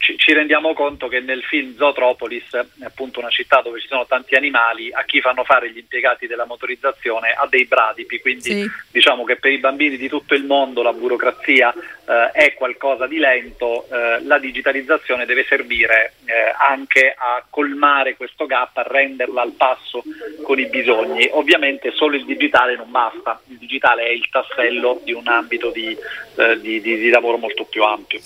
ci, 0.00 0.32
rendiamo 0.32 0.72
conto 0.72 1.08
che 1.08 1.20
nel 1.20 1.42
film 1.42 1.76
Zootropolis, 1.76 2.58
appunto 2.82 3.20
una 3.20 3.28
città 3.28 3.60
dove 3.60 3.80
ci 3.80 3.86
sono 3.86 4.06
tanti 4.06 4.34
animali, 4.34 4.90
a 4.90 5.04
chi 5.04 5.20
fanno 5.20 5.44
fare 5.44 5.70
gli 5.70 5.76
impiegati 5.76 6.26
della 6.26 6.46
motorizzazione 6.46 7.32
ha 7.32 7.46
dei 7.46 7.66
bradipi, 7.66 8.18
quindi 8.18 8.50
sì. 8.50 8.70
diciamo 8.90 9.24
che 9.24 9.36
per 9.36 9.52
i 9.52 9.58
bambini 9.58 9.98
di 9.98 10.08
tutto 10.08 10.34
il 10.34 10.44
mondo 10.44 10.82
la 10.82 10.94
burocrazia 10.94 11.72
eh, 11.74 12.30
è 12.32 12.54
qualcosa 12.54 13.06
di 13.06 13.18
lento, 13.18 13.86
eh, 13.90 14.22
la 14.24 14.38
digitalizzazione 14.38 15.26
deve 15.26 15.44
servire 15.44 16.14
eh, 16.24 16.54
anche 16.58 17.14
a 17.14 17.44
colmare 17.50 18.16
questo 18.16 18.46
gap, 18.46 18.78
a 18.78 18.82
renderla 18.82 19.42
al 19.42 19.52
passo 19.52 20.02
con 20.42 20.58
i 20.58 20.66
bisogni. 20.66 21.28
Ovviamente 21.32 21.92
solo 21.92 22.16
il 22.16 22.24
digitale 22.24 22.74
non 22.74 22.90
basta, 22.90 23.38
il 23.48 23.58
digitale 23.58 24.04
è 24.04 24.10
il 24.12 24.26
tassello 24.30 25.02
di 25.04 25.12
un 25.12 25.28
ambito 25.28 25.70
di, 25.70 25.94
eh, 26.36 26.58
di, 26.58 26.80
di, 26.80 26.96
di 26.96 27.10
lavoro 27.10 27.36
molto 27.36 27.64
più 27.64 27.84
ampio. 27.84 28.18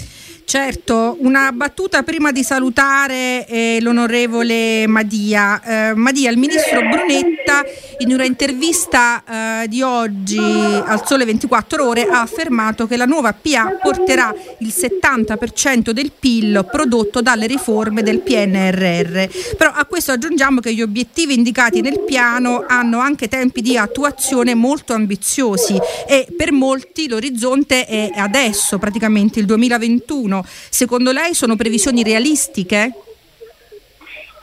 Certo, 0.46 1.16
una 1.20 1.50
battuta 1.52 2.02
prima 2.02 2.30
di 2.30 2.44
salutare 2.44 3.46
eh, 3.46 3.78
l'onorevole 3.80 4.86
Madia. 4.86 5.90
Eh, 5.90 5.94
Madia, 5.94 6.30
il 6.30 6.36
ministro 6.36 6.80
Brunetta 6.80 7.64
in 7.98 8.12
una 8.12 8.24
intervista 8.24 9.62
eh, 9.62 9.68
di 9.68 9.80
oggi 9.80 10.38
al 10.38 11.04
Sole 11.06 11.24
24 11.24 11.88
Ore 11.88 12.06
ha 12.06 12.20
affermato 12.20 12.86
che 12.86 12.96
la 12.96 13.06
nuova 13.06 13.32
PA 13.32 13.78
porterà 13.82 14.34
il 14.58 14.68
70% 14.68 15.90
del 15.90 16.12
PIL 16.12 16.68
prodotto 16.70 17.22
dalle 17.22 17.46
riforme 17.46 18.02
del 18.02 18.20
PNRR. 18.20 19.56
Però 19.56 19.72
a 19.72 19.86
questo 19.86 20.12
aggiungiamo 20.12 20.60
che 20.60 20.74
gli 20.74 20.82
obiettivi 20.82 21.34
indicati 21.34 21.80
nel 21.80 22.00
piano 22.00 22.64
hanno 22.68 22.98
anche 22.98 23.28
tempi 23.28 23.62
di 23.62 23.78
attuazione 23.78 24.54
molto 24.54 24.92
ambiziosi 24.92 25.76
e 26.06 26.28
per 26.36 26.52
molti 26.52 27.08
l'orizzonte 27.08 27.86
è 27.86 28.10
adesso, 28.14 28.78
praticamente 28.78 29.40
il 29.40 29.46
2021 29.46 30.33
anno. 30.34 30.44
Secondo 30.46 31.12
lei 31.12 31.34
sono 31.34 31.56
previsioni 31.56 32.02
realistiche? 32.02 32.92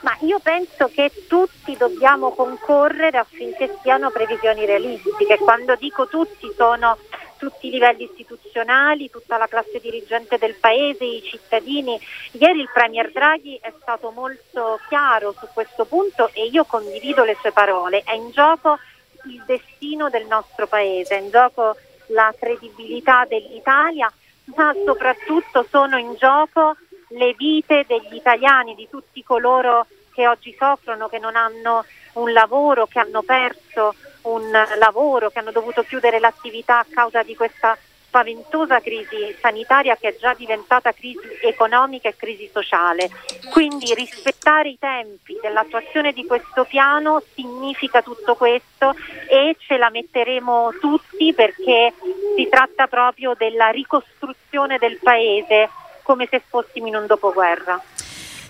Ma 0.00 0.16
io 0.20 0.40
penso 0.40 0.90
che 0.92 1.12
tutti 1.28 1.76
dobbiamo 1.76 2.32
concorrere 2.32 3.18
affinché 3.18 3.78
siano 3.82 4.10
previsioni 4.10 4.66
realistiche. 4.66 5.38
Quando 5.38 5.76
dico 5.76 6.08
tutti 6.08 6.50
sono 6.56 6.98
tutti 7.36 7.68
i 7.68 7.70
livelli 7.70 8.04
istituzionali, 8.04 9.10
tutta 9.10 9.36
la 9.36 9.46
classe 9.46 9.78
dirigente 9.80 10.38
del 10.38 10.54
Paese, 10.54 11.04
i 11.04 11.22
cittadini. 11.24 12.00
Ieri 12.32 12.60
il 12.60 12.70
Premier 12.72 13.12
Draghi 13.12 13.58
è 13.60 13.72
stato 13.80 14.10
molto 14.10 14.80
chiaro 14.88 15.34
su 15.38 15.46
questo 15.52 15.84
punto 15.84 16.30
e 16.32 16.46
io 16.46 16.64
condivido 16.64 17.24
le 17.24 17.36
sue 17.40 17.52
parole. 17.52 18.02
È 18.04 18.12
in 18.12 18.30
gioco 18.30 18.78
il 19.26 19.42
destino 19.46 20.10
del 20.10 20.26
nostro 20.26 20.66
Paese, 20.66 21.16
è 21.16 21.20
in 21.20 21.30
gioco 21.30 21.76
la 22.06 22.34
credibilità 22.36 23.24
dell'Italia 23.28 24.12
ma 24.56 24.72
soprattutto 24.84 25.66
sono 25.68 25.96
in 25.98 26.14
gioco 26.14 26.76
le 27.08 27.34
vite 27.36 27.84
degli 27.86 28.14
italiani, 28.14 28.74
di 28.74 28.88
tutti 28.88 29.22
coloro 29.22 29.86
che 30.12 30.26
oggi 30.26 30.54
soffrono, 30.58 31.08
che 31.08 31.18
non 31.18 31.36
hanno 31.36 31.84
un 32.14 32.32
lavoro, 32.32 32.86
che 32.86 32.98
hanno 32.98 33.22
perso 33.22 33.94
un 34.22 34.50
lavoro, 34.78 35.30
che 35.30 35.38
hanno 35.38 35.52
dovuto 35.52 35.82
chiudere 35.82 36.20
l'attività 36.20 36.78
a 36.78 36.86
causa 36.88 37.22
di 37.22 37.34
questa 37.34 37.76
spaventosa 38.12 38.80
crisi 38.80 39.34
sanitaria 39.40 39.96
che 39.96 40.08
è 40.08 40.16
già 40.20 40.34
diventata 40.34 40.92
crisi 40.92 41.18
economica 41.40 42.10
e 42.10 42.14
crisi 42.14 42.48
sociale. 42.52 43.08
Quindi 43.50 43.94
rispettare 43.94 44.68
i 44.68 44.76
tempi 44.78 45.38
dell'attuazione 45.40 46.12
di 46.12 46.26
questo 46.26 46.64
piano 46.64 47.22
significa 47.34 48.02
tutto 48.02 48.34
questo 48.34 48.94
e 49.30 49.56
ce 49.58 49.78
la 49.78 49.88
metteremo 49.88 50.74
tutti 50.78 51.32
perché 51.32 51.94
si 52.36 52.46
tratta 52.50 52.86
proprio 52.86 53.34
della 53.36 53.70
ricostruzione 53.70 54.76
del 54.76 54.98
paese 55.02 55.70
come 56.02 56.28
se 56.30 56.42
fossimo 56.46 56.88
in 56.88 56.96
un 56.96 57.06
dopoguerra. 57.06 57.80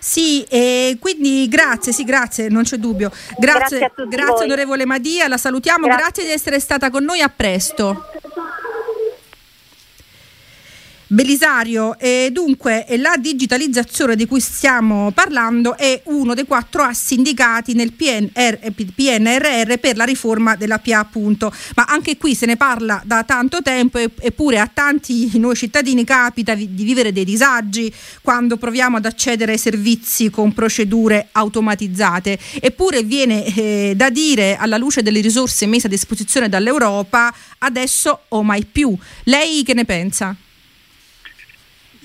Sì, 0.01 0.43
eh, 0.51 0.97
quindi 0.99 1.47
grazie, 1.49 1.93
sì, 1.93 2.03
grazie, 2.03 2.49
non 2.49 2.65
c'è 2.65 2.77
dubbio. 2.79 3.13
Grazie, 3.39 3.79
grazie, 3.79 4.09
grazie 4.09 4.45
onorevole 4.47 4.85
Madia, 4.85 5.29
la 5.29 5.37
salutiamo, 5.37 5.87
grazie. 5.87 6.03
grazie 6.03 6.25
di 6.25 6.31
essere 6.33 6.59
stata 6.59 6.91
con 6.91 7.05
noi, 7.05 7.21
a 7.21 7.29
presto. 7.29 8.11
Belisario, 11.13 11.99
eh, 11.99 12.31
dunque 12.33 12.87
la 12.97 13.17
digitalizzazione 13.19 14.17
di 14.17 14.25
cui 14.25 14.41
stiamo 14.41 15.11
parlando 15.11 15.77
è 15.77 16.01
uno 16.05 16.33
dei 16.33 16.47
quattro 16.47 16.85
assi 16.85 17.17
indicati 17.17 17.75
nel 17.75 17.93
PNR, 17.93 18.73
PNRR 18.73 19.75
per 19.79 19.99
la 19.99 20.05
riforma 20.05 20.57
della 20.57 20.79
PA 20.79 21.01
appunto, 21.01 21.53
ma 21.77 21.85
anche 21.87 22.17
qui 22.17 22.35
se 22.35 22.47
ne 22.47 22.57
parla 22.57 23.03
da 23.05 23.25
tanto 23.25 23.61
tempo 23.61 23.99
eppure 23.99 24.59
a 24.59 24.71
tanti 24.73 25.31
noi 25.39 25.55
cittadini 25.55 26.03
capita 26.03 26.55
di 26.55 26.67
vivere 26.67 27.13
dei 27.13 27.27
disagi 27.27 27.93
quando 28.23 28.57
proviamo 28.57 28.97
ad 28.97 29.05
accedere 29.05 29.53
ai 29.53 29.59
servizi 29.59 30.31
con 30.31 30.55
procedure 30.55 31.29
automatizzate, 31.33 32.39
eppure 32.59 33.03
viene 33.03 33.45
eh, 33.55 33.93
da 33.95 34.09
dire 34.09 34.57
alla 34.57 34.79
luce 34.79 35.03
delle 35.03 35.21
risorse 35.21 35.67
messe 35.67 35.89
a 35.89 35.91
disposizione 35.91 36.49
dall'Europa 36.49 37.31
adesso 37.59 38.21
o 38.29 38.43
mai 38.43 38.65
più. 38.65 38.97
Lei 39.25 39.63
che 39.63 39.75
ne 39.75 39.85
pensa? 39.85 40.35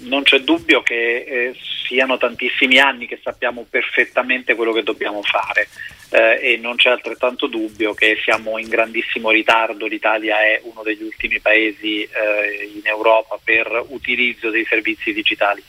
Non 0.07 0.23
c'è 0.23 0.39
dubbio 0.39 0.81
che 0.81 1.17
eh, 1.17 1.55
siano 1.87 2.17
tantissimi 2.17 2.79
anni 2.79 3.07
che 3.07 3.19
sappiamo 3.21 3.65
perfettamente 3.69 4.55
quello 4.55 4.73
che 4.73 4.83
dobbiamo 4.83 5.21
fare 5.21 5.67
eh, 6.09 6.53
e 6.53 6.57
non 6.57 6.75
c'è 6.75 6.89
altrettanto 6.89 7.47
dubbio 7.47 7.93
che 7.93 8.17
siamo 8.23 8.57
in 8.57 8.67
grandissimo 8.67 9.29
ritardo, 9.29 9.85
l'Italia 9.85 10.39
è 10.41 10.61
uno 10.63 10.81
degli 10.83 11.03
ultimi 11.03 11.39
paesi 11.39 12.03
eh, 12.03 12.71
in 12.73 12.81
Europa 12.83 13.39
per 13.43 13.85
utilizzo 13.89 14.49
dei 14.49 14.65
servizi 14.65 15.13
digitali 15.13 15.63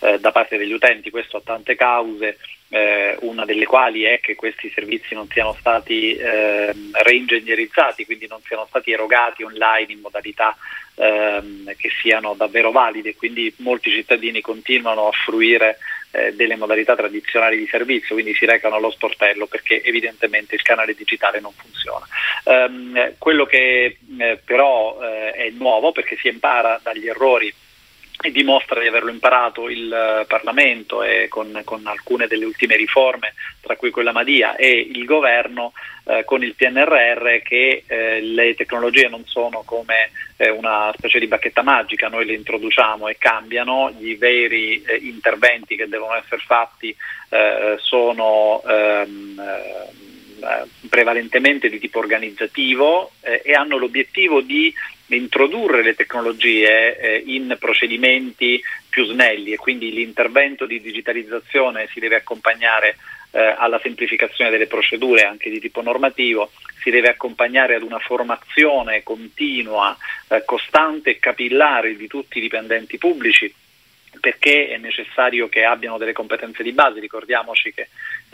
eh, 0.00 0.18
da 0.18 0.32
parte 0.32 0.56
degli 0.56 0.72
utenti, 0.72 1.10
questo 1.10 1.38
ha 1.38 1.42
tante 1.44 1.74
cause, 1.74 2.38
eh, 2.74 3.16
una 3.20 3.44
delle 3.44 3.66
quali 3.66 4.02
è 4.02 4.18
che 4.18 4.34
questi 4.34 4.68
servizi 4.74 5.14
non 5.14 5.28
siano 5.28 5.54
stati 5.56 6.16
eh, 6.16 6.74
reingegnerizzati, 6.90 8.04
quindi 8.04 8.26
non 8.26 8.40
siano 8.44 8.66
stati 8.68 8.90
erogati 8.90 9.44
online 9.44 9.92
in 9.92 10.00
modalità 10.00 10.56
ehm, 10.96 11.72
che 11.76 11.90
siano 12.02 12.34
davvero 12.34 12.72
valide, 12.72 13.14
quindi 13.14 13.54
molti 13.58 13.90
cittadini 13.90 14.40
continuano 14.40 15.06
a 15.06 15.12
fruire 15.12 15.78
eh, 16.10 16.34
delle 16.34 16.56
modalità 16.56 16.96
tradizionali 16.96 17.58
di 17.58 17.68
servizio, 17.68 18.14
quindi 18.14 18.34
si 18.34 18.44
recano 18.44 18.74
allo 18.74 18.90
sportello 18.90 19.46
perché 19.46 19.80
evidentemente 19.80 20.56
il 20.56 20.62
canale 20.62 20.94
digitale 20.94 21.38
non 21.38 21.52
funziona. 21.52 22.04
Um, 22.42 23.14
quello 23.18 23.46
che 23.46 23.98
eh, 24.18 24.40
però 24.44 24.98
eh, 25.00 25.30
è 25.30 25.50
nuovo 25.50 25.92
perché 25.92 26.16
si 26.16 26.26
impara 26.26 26.80
dagli 26.82 27.06
errori 27.06 27.54
e 28.20 28.30
dimostra 28.30 28.80
di 28.80 28.86
averlo 28.86 29.10
imparato 29.10 29.68
il 29.68 29.86
uh, 30.22 30.26
Parlamento 30.26 31.02
e 31.02 31.26
con, 31.28 31.60
con, 31.64 31.86
alcune 31.86 32.26
delle 32.26 32.44
ultime 32.44 32.76
riforme, 32.76 33.34
tra 33.60 33.76
cui 33.76 33.90
quella 33.90 34.12
Madia 34.12 34.56
e 34.56 34.70
il 34.70 35.04
governo 35.04 35.72
uh, 36.04 36.24
con 36.24 36.42
il 36.42 36.54
PNRR 36.54 37.42
che 37.42 37.84
uh, 37.86 37.94
le 38.34 38.54
tecnologie 38.54 39.08
non 39.08 39.24
sono 39.26 39.62
come 39.64 40.10
una 40.56 40.92
specie 40.96 41.20
di 41.20 41.28
bacchetta 41.28 41.62
magica, 41.62 42.08
noi 42.08 42.26
le 42.26 42.34
introduciamo 42.34 43.06
e 43.06 43.16
cambiano, 43.16 43.94
gli 43.96 44.18
veri 44.18 44.84
interventi 45.02 45.76
che 45.76 45.88
devono 45.88 46.16
essere 46.16 46.42
fatti 46.44 46.94
sono 47.78 48.60
um, 48.64 49.40
prevalentemente 50.88 51.68
di 51.68 51.78
tipo 51.78 51.98
organizzativo 51.98 53.12
e 53.20 53.52
hanno 53.52 53.76
l'obiettivo 53.76 54.40
di 54.40 54.72
introdurre 55.08 55.82
le 55.82 55.94
tecnologie 55.94 56.98
eh, 56.98 57.22
in 57.26 57.56
procedimenti 57.58 58.62
più 58.88 59.04
snelli 59.04 59.52
e 59.52 59.56
quindi 59.56 59.92
l'intervento 59.92 60.66
di 60.66 60.80
digitalizzazione 60.80 61.88
si 61.92 62.00
deve 62.00 62.16
accompagnare 62.16 62.96
eh, 63.32 63.54
alla 63.56 63.80
semplificazione 63.82 64.50
delle 64.50 64.66
procedure 64.66 65.24
anche 65.24 65.50
di 65.50 65.60
tipo 65.60 65.82
normativo, 65.82 66.50
si 66.80 66.90
deve 66.90 67.08
accompagnare 67.08 67.74
ad 67.74 67.82
una 67.82 67.98
formazione 67.98 69.02
continua, 69.02 69.96
eh, 70.28 70.42
costante 70.44 71.10
e 71.10 71.18
capillare 71.18 71.96
di 71.96 72.06
tutti 72.06 72.38
i 72.38 72.42
dipendenti 72.42 72.96
pubblici 72.96 73.52
perché 74.20 74.68
è 74.68 74.78
necessario 74.78 75.48
che 75.48 75.64
abbiano 75.64 75.98
delle 75.98 76.12
competenze 76.12 76.62
di 76.62 76.72
base. 76.72 77.00
Ricordiamoci 77.00 77.74
che 77.74 77.82
eh, 77.82 77.88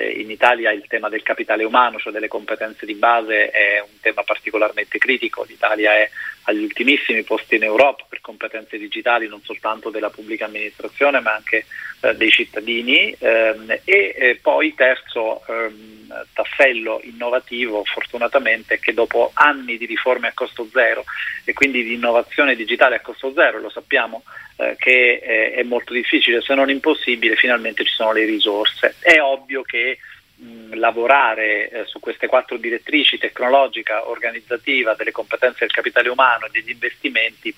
in 0.05 0.31
Italia 0.31 0.71
il 0.73 0.87
tema 0.87 1.09
del 1.09 1.23
capitale 1.23 1.65
umano, 1.65 1.99
cioè 1.99 2.13
delle 2.13 2.29
competenze 2.29 2.87
di 2.87 2.95
base, 2.95 3.51
è 3.51 3.81
un 3.81 4.01
tema 4.01 4.23
particolarmente 4.23 4.99
critico. 4.99 5.45
L'Italia 5.45 5.95
è 5.95 6.09
agli 6.45 6.63
ultimissimi 6.63 7.23
posti 7.23 7.57
in 7.57 7.65
Europa 7.65 8.05
per 8.09 8.21
competenze 8.21 8.79
digitali 8.79 9.29
non 9.29 9.43
soltanto 9.43 9.91
della 9.91 10.11
pubblica 10.11 10.47
amministrazione 10.47 11.21
ma 11.21 11.35
anche 11.35 11.67
eh, 12.01 12.15
dei 12.15 12.31
cittadini. 12.31 13.15
Ehm, 13.19 13.71
e 13.85 14.15
eh, 14.17 14.39
poi 14.41 14.75
terzo 14.75 15.43
ehm, 15.47 16.01
tassello 16.33 17.01
innovativo 17.05 17.85
fortunatamente 17.85 18.79
che 18.81 18.95
dopo 18.95 19.31
anni 19.35 19.79
di 19.79 19.87
riforme 19.87 20.29
a 20.29 20.33
costo 20.35 20.67
zero 20.73 21.05
e 21.45 21.53
quindi 21.53 21.85
di 21.85 21.95
innovazione 21.95 22.57
digitale 22.57 22.97
a 22.97 23.01
costo 23.01 23.33
zero, 23.33 23.61
lo 23.61 23.71
sappiamo 23.71 24.23
eh, 24.57 24.77
che 24.79 25.21
eh, 25.23 25.53
è 25.53 25.63
molto 25.63 25.93
difficile 25.93 26.41
se 26.41 26.55
non 26.55 26.71
impossibile, 26.71 27.37
finalmente 27.37 27.85
ci 27.85 27.93
sono 27.95 28.13
le 28.13 28.25
risorse. 28.25 28.97
È 29.01 29.21
ovvio 29.21 29.63
che 29.63 29.90
lavorare 30.73 31.69
eh, 31.69 31.85
su 31.85 32.01
queste 32.01 32.27
quattro 32.27 32.57
direttrici 32.57 33.19
tecnologica, 33.19 34.09
organizzativa, 34.09 34.95
delle 34.95 35.13
competenze 35.13 35.59
del 35.61 35.71
capitale 35.71 36.09
umano 36.09 36.47
e 36.47 36.51
degli 36.51 36.71
investimenti 36.71 37.55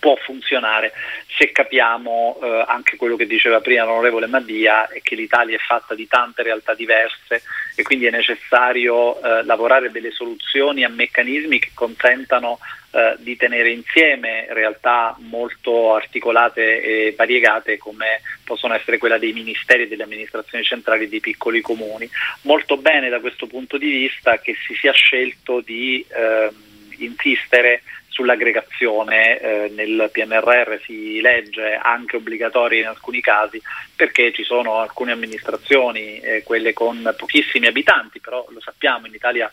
può 0.00 0.16
funzionare 0.16 0.92
se 1.36 1.52
capiamo 1.52 2.38
eh, 2.42 2.64
anche 2.66 2.96
quello 2.96 3.16
che 3.16 3.26
diceva 3.26 3.60
prima 3.60 3.84
l'onorevole 3.84 4.26
Maddia 4.26 4.88
e 4.88 5.00
che 5.02 5.14
l'Italia 5.14 5.56
è 5.56 5.60
fatta 5.60 5.94
di 5.94 6.06
tante 6.06 6.42
realtà 6.42 6.74
diverse 6.74 7.42
e 7.74 7.82
quindi 7.82 8.06
è 8.06 8.10
necessario 8.10 9.20
eh, 9.20 9.44
lavorare 9.44 9.90
delle 9.90 10.10
soluzioni 10.10 10.84
a 10.84 10.88
meccanismi 10.88 11.58
che 11.58 11.70
consentano 11.74 12.58
eh, 12.90 13.16
di 13.18 13.36
tenere 13.36 13.70
insieme 13.70 14.46
realtà 14.48 15.14
molto 15.18 15.94
articolate 15.94 16.82
e 16.82 17.14
variegate 17.16 17.76
come 17.76 18.22
possono 18.44 18.74
essere 18.74 18.98
quella 18.98 19.18
dei 19.18 19.32
ministeri 19.32 19.82
e 19.82 19.88
delle 19.88 20.04
amministrazioni 20.04 20.64
centrali 20.64 21.08
dei 21.08 21.20
piccoli 21.20 21.60
comuni. 21.60 22.08
Molto 22.42 22.76
bene 22.78 23.08
da 23.10 23.20
questo 23.20 23.46
punto 23.46 23.76
di 23.76 23.90
vista 23.90 24.38
che 24.38 24.56
si 24.66 24.74
sia 24.74 24.92
scelto 24.92 25.60
di 25.60 26.04
ehm, 26.08 26.50
insistere 26.98 27.82
sull'aggregazione 28.18 29.38
eh, 29.38 29.72
nel 29.76 30.10
PNRR 30.12 30.80
si 30.84 31.20
legge 31.20 31.78
anche 31.80 32.16
obbligatoria 32.16 32.80
in 32.80 32.88
alcuni 32.88 33.20
casi 33.20 33.62
perché 33.94 34.32
ci 34.32 34.42
sono 34.42 34.80
alcune 34.80 35.12
amministrazioni, 35.12 36.18
eh, 36.18 36.42
quelle 36.42 36.72
con 36.72 37.14
pochissimi 37.16 37.68
abitanti, 37.68 38.18
però 38.18 38.44
lo 38.48 38.60
sappiamo 38.60 39.06
in 39.06 39.14
Italia 39.14 39.50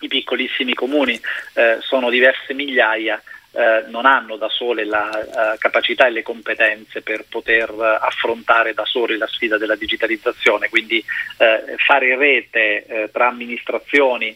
i 0.00 0.08
piccolissimi 0.08 0.74
comuni 0.74 1.18
eh, 1.54 1.78
sono 1.80 2.10
diverse 2.10 2.52
migliaia, 2.52 3.22
eh, 3.56 3.84
non 3.88 4.04
hanno 4.04 4.36
da 4.36 4.48
sole 4.48 4.84
la 4.84 5.08
uh, 5.10 5.58
capacità 5.58 6.06
e 6.06 6.10
le 6.10 6.22
competenze 6.22 7.02
per 7.02 7.24
poter 7.28 7.70
uh, 7.70 7.82
affrontare 8.00 8.74
da 8.74 8.84
soli 8.84 9.16
la 9.16 9.28
sfida 9.28 9.58
della 9.58 9.76
digitalizzazione, 9.76 10.68
quindi 10.68 11.04
uh, 11.38 11.76
fare 11.76 12.16
rete 12.16 13.08
tra 13.12 13.28
amministrazioni 13.28 14.34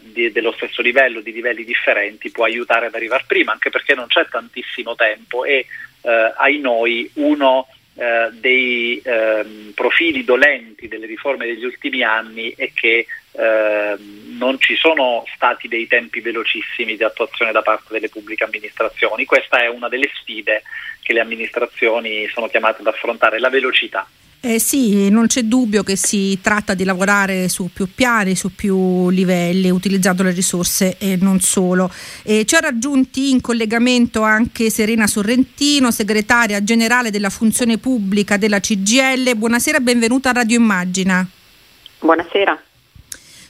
di, 0.00 0.30
dello 0.30 0.52
stesso 0.52 0.82
livello, 0.82 1.20
di 1.20 1.32
livelli 1.32 1.64
differenti, 1.64 2.30
può 2.30 2.44
aiutare 2.44 2.86
ad 2.86 2.94
arrivare 2.94 3.24
prima, 3.26 3.52
anche 3.52 3.70
perché 3.70 3.94
non 3.94 4.06
c'è 4.06 4.26
tantissimo 4.28 4.94
tempo 4.94 5.44
e 5.44 5.66
ai 6.36 6.58
noi 6.58 7.10
uno 7.14 7.66
eh, 7.96 8.28
dei 8.32 9.00
eh, 9.04 9.72
profili 9.72 10.24
dolenti 10.24 10.88
delle 10.88 11.06
riforme 11.06 11.46
degli 11.46 11.64
ultimi 11.64 12.02
anni 12.02 12.52
è 12.56 12.72
che 12.72 13.06
eh, 13.36 13.96
non 14.38 14.58
ci 14.60 14.76
sono 14.76 15.24
stati 15.34 15.68
dei 15.68 15.86
tempi 15.86 16.20
velocissimi 16.20 16.96
di 16.96 17.04
attuazione 17.04 17.52
da 17.52 17.62
parte 17.62 17.92
delle 17.92 18.08
pubbliche 18.08 18.44
amministrazioni. 18.44 19.24
Questa 19.24 19.62
è 19.62 19.68
una 19.68 19.88
delle 19.88 20.10
sfide 20.14 20.62
che 21.02 21.12
le 21.12 21.20
amministrazioni 21.20 22.28
sono 22.28 22.48
chiamate 22.48 22.80
ad 22.80 22.86
affrontare, 22.86 23.38
la 23.38 23.50
velocità. 23.50 24.06
Eh 24.40 24.58
sì, 24.58 25.08
non 25.08 25.26
c'è 25.26 25.42
dubbio 25.44 25.82
che 25.82 25.96
si 25.96 26.38
tratta 26.42 26.74
di 26.74 26.84
lavorare 26.84 27.48
su 27.48 27.70
più 27.72 27.88
piani, 27.94 28.36
su 28.36 28.54
più 28.54 29.08
livelli, 29.08 29.70
utilizzando 29.70 30.22
le 30.22 30.32
risorse 30.32 30.98
e 30.98 31.16
non 31.18 31.40
solo. 31.40 31.90
Eh, 32.22 32.44
ci 32.44 32.54
ha 32.54 32.60
raggiunti 32.60 33.30
in 33.30 33.40
collegamento 33.40 34.20
anche 34.22 34.68
Serena 34.68 35.06
Sorrentino, 35.06 35.90
segretaria 35.90 36.62
generale 36.62 37.10
della 37.10 37.30
funzione 37.30 37.78
pubblica 37.78 38.36
della 38.36 38.60
CGL. 38.60 39.34
Buonasera, 39.34 39.80
benvenuta 39.80 40.28
a 40.28 40.32
Radio 40.34 40.58
Immagina. 40.58 41.26
Buonasera. 42.00 42.62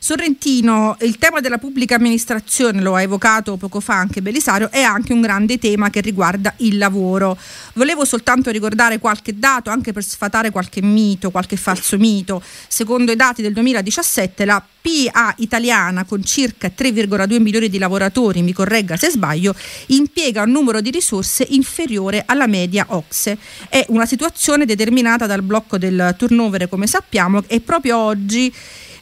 Sorrentino, 0.05 0.99
il 1.01 1.17
tema 1.17 1.41
della 1.41 1.57
pubblica 1.57 1.95
amministrazione, 1.95 2.83
lo 2.83 2.95
ha 2.95 3.01
evocato 3.01 3.57
poco 3.57 3.81
fa 3.81 3.95
anche 3.95 4.21
Belisario, 4.21 4.71
è 4.71 4.83
anche 4.83 5.15
un 5.15 5.23
grande 5.23 5.57
tema 5.57 5.89
che 5.89 6.03
riguarda 6.03 6.53
il 6.59 6.77
lavoro. 6.77 7.39
Volevo 7.73 8.05
soltanto 8.05 8.51
ricordare 8.51 8.99
qualche 8.99 9.39
dato, 9.39 9.71
anche 9.71 9.95
per 9.95 10.05
sfatare 10.05 10.51
qualche 10.51 10.83
mito, 10.83 11.31
qualche 11.31 11.57
falso 11.57 11.97
mito. 11.97 12.43
Secondo 12.69 13.13
i 13.13 13.17
dati 13.17 13.41
del 13.41 13.55
2017 13.55 14.45
la 14.45 14.63
PA 14.63 15.35
italiana, 15.39 16.05
con 16.05 16.23
circa 16.23 16.69
3,2 16.69 17.41
milioni 17.41 17.71
di 17.71 17.79
lavoratori, 17.79 18.43
mi 18.43 18.53
corregga 18.53 18.99
se 18.99 19.09
sbaglio, 19.09 19.55
impiega 19.87 20.43
un 20.43 20.51
numero 20.51 20.83
di 20.83 20.91
risorse 20.91 21.47
inferiore 21.49 22.25
alla 22.27 22.47
media 22.47 22.85
OXE. 22.91 23.39
È 23.71 23.87
una 23.89 24.05
situazione 24.05 24.67
determinata 24.67 25.25
dal 25.25 25.41
blocco 25.41 25.79
del 25.79 26.15
turnover, 26.19 26.69
come 26.69 26.87
sappiamo, 26.87 27.43
e 27.47 27.63
proprio 27.63 27.97
oggi 27.97 28.53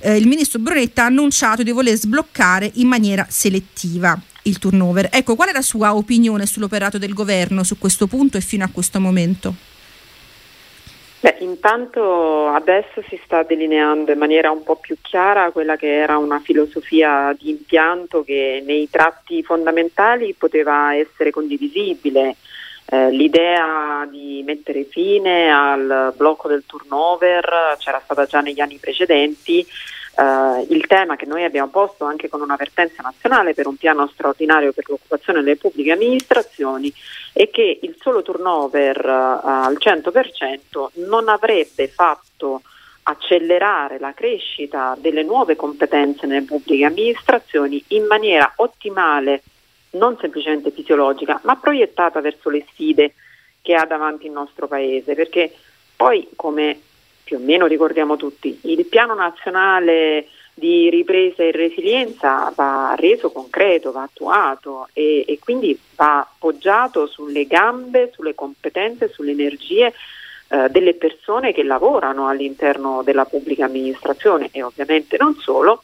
eh, 0.02 0.16
il 0.16 0.26
ministro 0.26 0.58
Brunetta 0.58 1.02
ha 1.02 1.06
annunciato 1.06 1.62
di 1.62 1.70
voler 1.70 1.96
sbloccare 1.96 2.70
in 2.74 2.88
maniera 2.88 3.26
selettiva 3.28 4.18
il 4.42 4.58
turnover. 4.58 5.08
Ecco, 5.12 5.36
qual 5.36 5.50
è 5.50 5.52
la 5.52 5.62
sua 5.62 5.94
opinione 5.94 6.46
sull'operato 6.46 6.98
del 6.98 7.14
governo 7.14 7.62
su 7.62 7.78
questo 7.78 8.06
punto 8.06 8.36
e 8.36 8.40
fino 8.40 8.64
a 8.64 8.70
questo 8.72 9.00
momento? 9.00 9.54
Beh, 11.20 11.36
intanto 11.38 12.48
adesso 12.48 13.00
si 13.08 13.20
sta 13.24 13.44
delineando 13.44 14.10
in 14.10 14.18
maniera 14.18 14.50
un 14.50 14.64
po' 14.64 14.74
più 14.74 14.96
chiara 15.00 15.52
quella 15.52 15.76
che 15.76 15.98
era 15.98 16.18
una 16.18 16.40
filosofia 16.40 17.32
di 17.38 17.50
impianto 17.50 18.24
che 18.24 18.60
nei 18.66 18.88
tratti 18.90 19.44
fondamentali 19.44 20.34
poteva 20.36 20.96
essere 20.96 21.30
condivisibile. 21.30 22.34
Eh, 22.86 23.12
l'idea 23.12 24.04
di 24.10 24.42
mettere 24.44 24.82
fine 24.82 25.48
al 25.52 26.12
blocco 26.16 26.48
del 26.48 26.64
turnover 26.66 27.76
c'era 27.78 28.00
stata 28.02 28.26
già 28.26 28.40
negli 28.40 28.60
anni 28.60 28.78
precedenti, 28.78 29.64
Uh, 30.14 30.66
il 30.68 30.86
tema 30.86 31.16
che 31.16 31.24
noi 31.24 31.42
abbiamo 31.42 31.70
posto 31.70 32.04
anche 32.04 32.28
con 32.28 32.42
una 32.42 32.56
vertenza 32.56 33.00
nazionale 33.00 33.54
per 33.54 33.66
un 33.66 33.76
piano 33.76 34.06
straordinario 34.08 34.74
per 34.74 34.84
l'occupazione 34.86 35.42
delle 35.42 35.56
pubbliche 35.56 35.92
amministrazioni 35.92 36.92
è 37.32 37.48
che 37.48 37.78
il 37.80 37.96
solo 37.98 38.20
turnover 38.20 39.02
uh, 39.06 39.46
al 39.46 39.78
100% 39.80 41.06
non 41.06 41.28
avrebbe 41.28 41.88
fatto 41.88 42.60
accelerare 43.04 43.98
la 43.98 44.12
crescita 44.12 44.96
delle 44.98 45.22
nuove 45.22 45.56
competenze 45.56 46.26
nelle 46.26 46.42
pubbliche 46.44 46.84
amministrazioni 46.84 47.82
in 47.88 48.04
maniera 48.04 48.52
ottimale, 48.56 49.42
non 49.92 50.18
semplicemente 50.20 50.70
fisiologica, 50.70 51.40
ma 51.44 51.56
proiettata 51.56 52.20
verso 52.20 52.50
le 52.50 52.64
sfide 52.70 53.14
che 53.62 53.74
ha 53.74 53.86
davanti 53.86 54.26
il 54.26 54.32
nostro 54.32 54.66
Paese, 54.68 55.14
perché 55.14 55.52
poi 55.96 56.28
come 56.36 56.80
più 57.24 57.36
o 57.36 57.40
meno 57.40 57.66
ricordiamo 57.66 58.16
tutti, 58.16 58.58
il 58.62 58.86
piano 58.86 59.14
nazionale 59.14 60.26
di 60.54 60.90
ripresa 60.90 61.42
e 61.42 61.50
resilienza 61.50 62.52
va 62.54 62.94
reso 62.96 63.30
concreto, 63.30 63.90
va 63.90 64.02
attuato 64.02 64.88
e, 64.92 65.24
e 65.26 65.38
quindi 65.38 65.78
va 65.96 66.20
appoggiato 66.20 67.06
sulle 67.06 67.46
gambe, 67.46 68.10
sulle 68.12 68.34
competenze, 68.34 69.08
sulle 69.08 69.30
energie 69.30 69.92
eh, 70.48 70.68
delle 70.68 70.94
persone 70.94 71.52
che 71.52 71.62
lavorano 71.62 72.28
all'interno 72.28 73.02
della 73.02 73.24
pubblica 73.24 73.64
amministrazione 73.64 74.50
e 74.52 74.62
ovviamente 74.62 75.16
non 75.18 75.34
solo, 75.36 75.82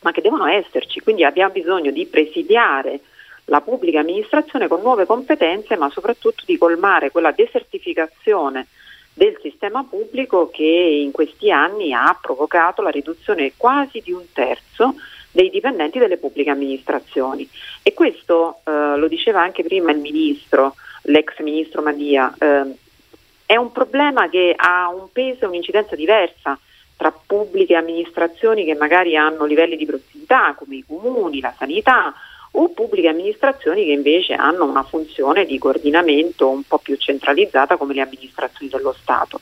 ma 0.00 0.12
che 0.12 0.20
devono 0.20 0.46
esserci. 0.46 1.00
Quindi 1.00 1.24
abbiamo 1.24 1.52
bisogno 1.52 1.90
di 1.90 2.06
presidiare 2.06 3.00
la 3.46 3.60
pubblica 3.60 4.00
amministrazione 4.00 4.68
con 4.68 4.80
nuove 4.80 5.06
competenze, 5.06 5.76
ma 5.76 5.90
soprattutto 5.90 6.44
di 6.46 6.56
colmare 6.56 7.10
quella 7.10 7.32
desertificazione 7.32 8.68
del 9.18 9.36
sistema 9.42 9.82
pubblico 9.82 10.48
che 10.48 10.62
in 10.62 11.10
questi 11.10 11.50
anni 11.50 11.92
ha 11.92 12.16
provocato 12.22 12.82
la 12.82 12.90
riduzione 12.90 13.52
quasi 13.56 14.00
di 14.00 14.12
un 14.12 14.22
terzo 14.32 14.94
dei 15.32 15.50
dipendenti 15.50 15.98
delle 15.98 16.18
pubbliche 16.18 16.50
amministrazioni. 16.50 17.46
E 17.82 17.92
questo 17.94 18.60
eh, 18.64 18.96
lo 18.96 19.08
diceva 19.08 19.42
anche 19.42 19.64
prima 19.64 19.90
il 19.90 19.98
ministro, 19.98 20.76
l'ex 21.02 21.36
ministro 21.40 21.82
Madia, 21.82 22.32
eh, 22.38 22.62
è 23.44 23.56
un 23.56 23.72
problema 23.72 24.28
che 24.28 24.54
ha 24.56 24.88
un 24.88 25.10
peso 25.10 25.44
e 25.44 25.48
un'incidenza 25.48 25.96
diversa 25.96 26.56
tra 26.96 27.12
pubbliche 27.12 27.74
amministrazioni 27.74 28.64
che 28.64 28.76
magari 28.76 29.16
hanno 29.16 29.46
livelli 29.46 29.76
di 29.76 29.86
prossimità 29.86 30.54
come 30.56 30.76
i 30.76 30.84
comuni, 30.86 31.40
la 31.40 31.54
sanità 31.58 32.14
o 32.60 32.68
pubbliche 32.70 33.08
amministrazioni 33.08 33.84
che 33.84 33.92
invece 33.92 34.34
hanno 34.34 34.64
una 34.64 34.82
funzione 34.82 35.46
di 35.46 35.58
coordinamento 35.58 36.48
un 36.48 36.62
po' 36.64 36.78
più 36.78 36.96
centralizzata 36.96 37.76
come 37.76 37.94
le 37.94 38.00
amministrazioni 38.00 38.70
dello 38.70 38.94
Stato. 39.00 39.40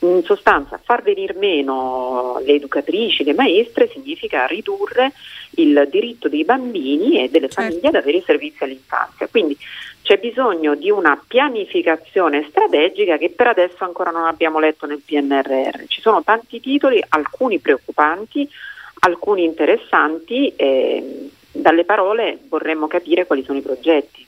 In 0.00 0.22
sostanza, 0.24 0.78
far 0.82 1.02
venire 1.02 1.34
meno 1.34 2.40
le 2.44 2.54
educatrici, 2.54 3.24
le 3.24 3.34
maestre 3.34 3.88
significa 3.90 4.46
ridurre 4.46 5.12
il 5.52 5.86
diritto 5.90 6.28
dei 6.28 6.44
bambini 6.44 7.22
e 7.22 7.30
delle 7.30 7.48
certo. 7.48 7.62
famiglie 7.62 7.88
ad 7.88 7.94
avere 7.94 8.18
i 8.18 8.24
servizi 8.24 8.62
all'infanzia. 8.62 9.26
Quindi 9.28 9.56
c'è 10.02 10.18
bisogno 10.18 10.74
di 10.74 10.90
una 10.90 11.20
pianificazione 11.26 12.46
strategica 12.48 13.16
che 13.16 13.30
per 13.30 13.48
adesso 13.48 13.84
ancora 13.84 14.10
non 14.10 14.24
abbiamo 14.24 14.60
letto 14.60 14.86
nel 14.86 15.02
PNRR. 15.04 15.84
Ci 15.88 16.00
sono 16.00 16.22
tanti 16.22 16.60
titoli, 16.60 17.02
alcuni 17.08 17.58
preoccupanti, 17.58 18.48
alcuni 19.00 19.44
interessanti. 19.44 20.52
Eh, 20.56 21.30
dalle 21.60 21.84
parole 21.84 22.38
vorremmo 22.48 22.86
capire 22.86 23.26
quali 23.26 23.44
sono 23.44 23.58
i 23.58 23.62
progetti. 23.62 24.26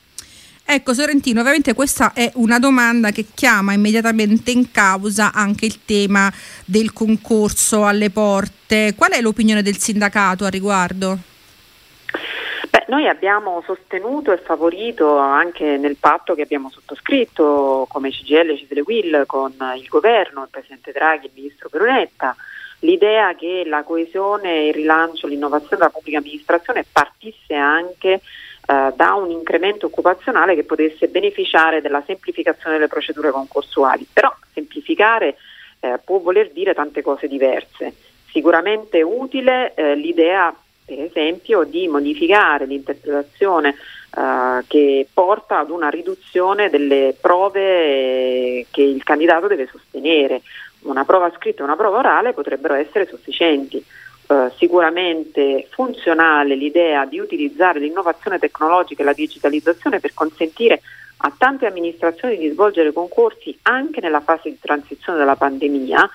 Ecco 0.71 0.93
Sorrentino, 0.93 1.39
ovviamente 1.39 1.73
questa 1.73 2.13
è 2.13 2.31
una 2.35 2.59
domanda 2.59 3.09
che 3.09 3.25
chiama 3.33 3.73
immediatamente 3.73 4.51
in 4.51 4.69
causa 4.69 5.31
anche 5.33 5.65
il 5.65 5.83
tema 5.83 6.31
del 6.63 6.93
concorso 6.93 7.85
alle 7.85 8.11
porte. 8.11 8.93
Qual 8.95 9.09
è 9.09 9.19
l'opinione 9.19 9.63
del 9.63 9.77
sindacato 9.77 10.45
a 10.45 10.49
riguardo? 10.49 11.17
Beh, 12.69 12.85
noi 12.87 13.07
abbiamo 13.07 13.63
sostenuto 13.65 14.31
e 14.31 14.37
favorito 14.37 15.17
anche 15.17 15.77
nel 15.77 15.95
patto 15.95 16.35
che 16.35 16.43
abbiamo 16.43 16.69
sottoscritto 16.69 17.87
come 17.89 18.11
CGL 18.11 18.55
Cisle 18.55 18.81
Will 18.81 19.25
con 19.25 19.51
il 19.75 19.87
governo, 19.87 20.43
il 20.43 20.49
Presidente 20.51 20.91
Draghi 20.91 21.25
il 21.25 21.31
Ministro 21.33 21.69
Perunetta 21.69 22.35
l'idea 22.79 23.35
che 23.35 23.63
la 23.65 23.83
coesione, 23.83 24.67
il 24.67 24.73
rilancio, 24.73 25.27
l'innovazione 25.27 25.77
della 25.77 25.89
pubblica 25.89 26.19
amministrazione 26.19 26.85
partisse 26.91 27.53
anche 27.55 28.09
eh, 28.69 28.93
da 28.95 29.13
un 29.13 29.31
incremento 29.31 29.87
occupazionale 29.87 30.55
che 30.55 30.63
potesse 30.63 31.07
beneficiare 31.07 31.81
della 31.81 32.03
semplificazione 32.05 32.75
delle 32.75 32.87
procedure 32.87 33.31
concorsuali. 33.31 34.07
Però 34.11 34.33
semplificare 34.53 35.37
eh, 35.79 35.99
può 36.03 36.19
voler 36.19 36.51
dire 36.51 36.73
tante 36.73 37.01
cose 37.01 37.27
diverse. 37.27 37.93
Sicuramente 38.31 39.01
utile 39.01 39.73
eh, 39.73 39.95
l'idea, 39.95 40.55
per 40.85 40.99
esempio, 40.99 41.63
di 41.63 41.87
modificare 41.87 42.65
l'interpretazione 42.65 43.75
Uh, 44.11 44.65
che 44.65 45.07
porta 45.13 45.59
ad 45.59 45.69
una 45.69 45.89
riduzione 45.89 46.71
delle 46.71 47.15
prove 47.21 47.61
eh, 47.61 48.65
che 48.71 48.81
il 48.81 49.03
candidato 49.03 49.45
deve 49.45 49.69
sostenere 49.71 50.41
una 50.81 51.05
prova 51.05 51.31
scritta 51.35 51.61
e 51.61 51.63
una 51.63 51.75
prova 51.75 51.99
orale 51.99 52.33
potrebbero 52.33 52.73
essere 52.73 53.05
sufficienti. 53.05 53.83
Uh, 54.29 54.51
sicuramente 54.57 55.65
funzionale 55.71 56.53
l'idea 56.53 57.05
di 57.05 57.17
utilizzare 57.17 57.79
l'innovazione 57.79 58.37
tecnologica 58.37 59.01
e 59.01 59.05
la 59.05 59.13
digitalizzazione 59.13 59.99
per 59.99 60.13
consentire 60.13 60.81
a 61.17 61.33
tante 61.35 61.65
amministrazioni 61.65 62.37
di 62.37 62.49
svolgere 62.49 62.93
concorsi 62.93 63.57
anche 63.63 64.01
nella 64.01 64.21
fase 64.21 64.49
di 64.49 64.59
transizione 64.59 65.17
della 65.17 65.35
pandemia. 65.35 66.09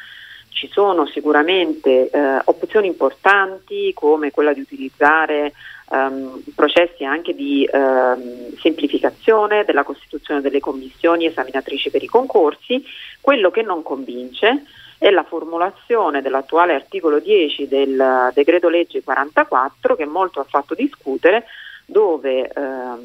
Ci 0.54 0.68
sono 0.70 1.04
sicuramente 1.06 2.08
uh, 2.12 2.38
opzioni 2.44 2.86
importanti 2.86 3.92
come 3.92 4.30
quella 4.30 4.52
di 4.52 4.60
utilizzare 4.60 5.52
um, 5.88 6.40
processi 6.54 7.04
anche 7.04 7.34
di 7.34 7.68
um, 7.72 8.54
semplificazione 8.60 9.64
della 9.64 9.82
costituzione 9.82 10.40
delle 10.40 10.60
commissioni 10.60 11.26
esaminatrici 11.26 11.90
per 11.90 12.04
i 12.04 12.06
concorsi, 12.06 12.84
quello 13.20 13.50
che 13.50 13.62
non 13.62 13.82
convince 13.82 14.62
è 14.96 15.10
la 15.10 15.24
formulazione 15.24 16.22
dell'attuale 16.22 16.72
articolo 16.74 17.18
10 17.18 17.66
del 17.66 18.30
decreto 18.32 18.68
legge 18.68 19.02
44 19.02 19.96
che 19.96 20.06
molto 20.06 20.38
ha 20.38 20.46
fatto 20.48 20.74
discutere 20.74 21.46
dove 21.84 22.48
ehm, 22.48 23.00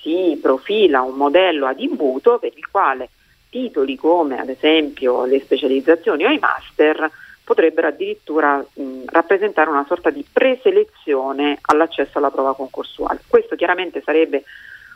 si 0.00 0.38
profila 0.40 1.02
un 1.02 1.16
modello 1.16 1.66
ad 1.66 1.80
imbuto 1.80 2.38
per 2.38 2.52
il 2.56 2.66
quale 2.70 3.10
titoli 3.50 3.96
come 3.96 4.38
ad 4.38 4.48
esempio 4.48 5.24
le 5.24 5.40
specializzazioni 5.40 6.24
o 6.24 6.30
i 6.30 6.38
master 6.38 7.10
potrebbero 7.44 7.88
addirittura 7.88 8.58
mh, 8.58 9.04
rappresentare 9.06 9.70
una 9.70 9.86
sorta 9.86 10.10
di 10.10 10.24
preselezione 10.30 11.58
all'accesso 11.62 12.18
alla 12.18 12.30
prova 12.30 12.54
concorsuale. 12.54 13.22
Questo 13.26 13.56
chiaramente 13.56 14.02
sarebbe 14.04 14.44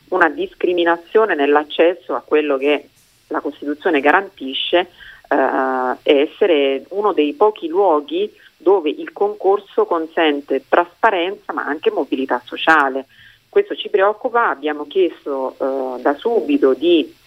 una 0.08 0.28
discriminazione 0.28 1.34
nell'accesso 1.34 2.14
a 2.14 2.20
quello 2.20 2.58
che 2.58 2.88
la 3.28 3.40
Costituzione 3.40 4.00
garantisce 4.00 4.90
eh, 5.28 5.96
essere 6.02 6.84
uno 6.90 7.12
dei 7.14 7.32
pochi 7.32 7.68
luoghi 7.68 8.30
dove 8.58 8.90
il 8.90 9.12
concorso 9.12 9.86
consente 9.86 10.64
trasparenza 10.68 11.54
ma 11.54 11.64
anche 11.64 11.90
mobilità 11.90 12.40
sociale. 12.44 13.06
Questo 13.48 13.74
ci 13.74 13.88
preoccupa, 13.88 14.50
abbiamo 14.50 14.86
chiesto 14.86 15.56
eh, 15.58 16.02
da 16.02 16.14
subito 16.14 16.74
di 16.74 17.20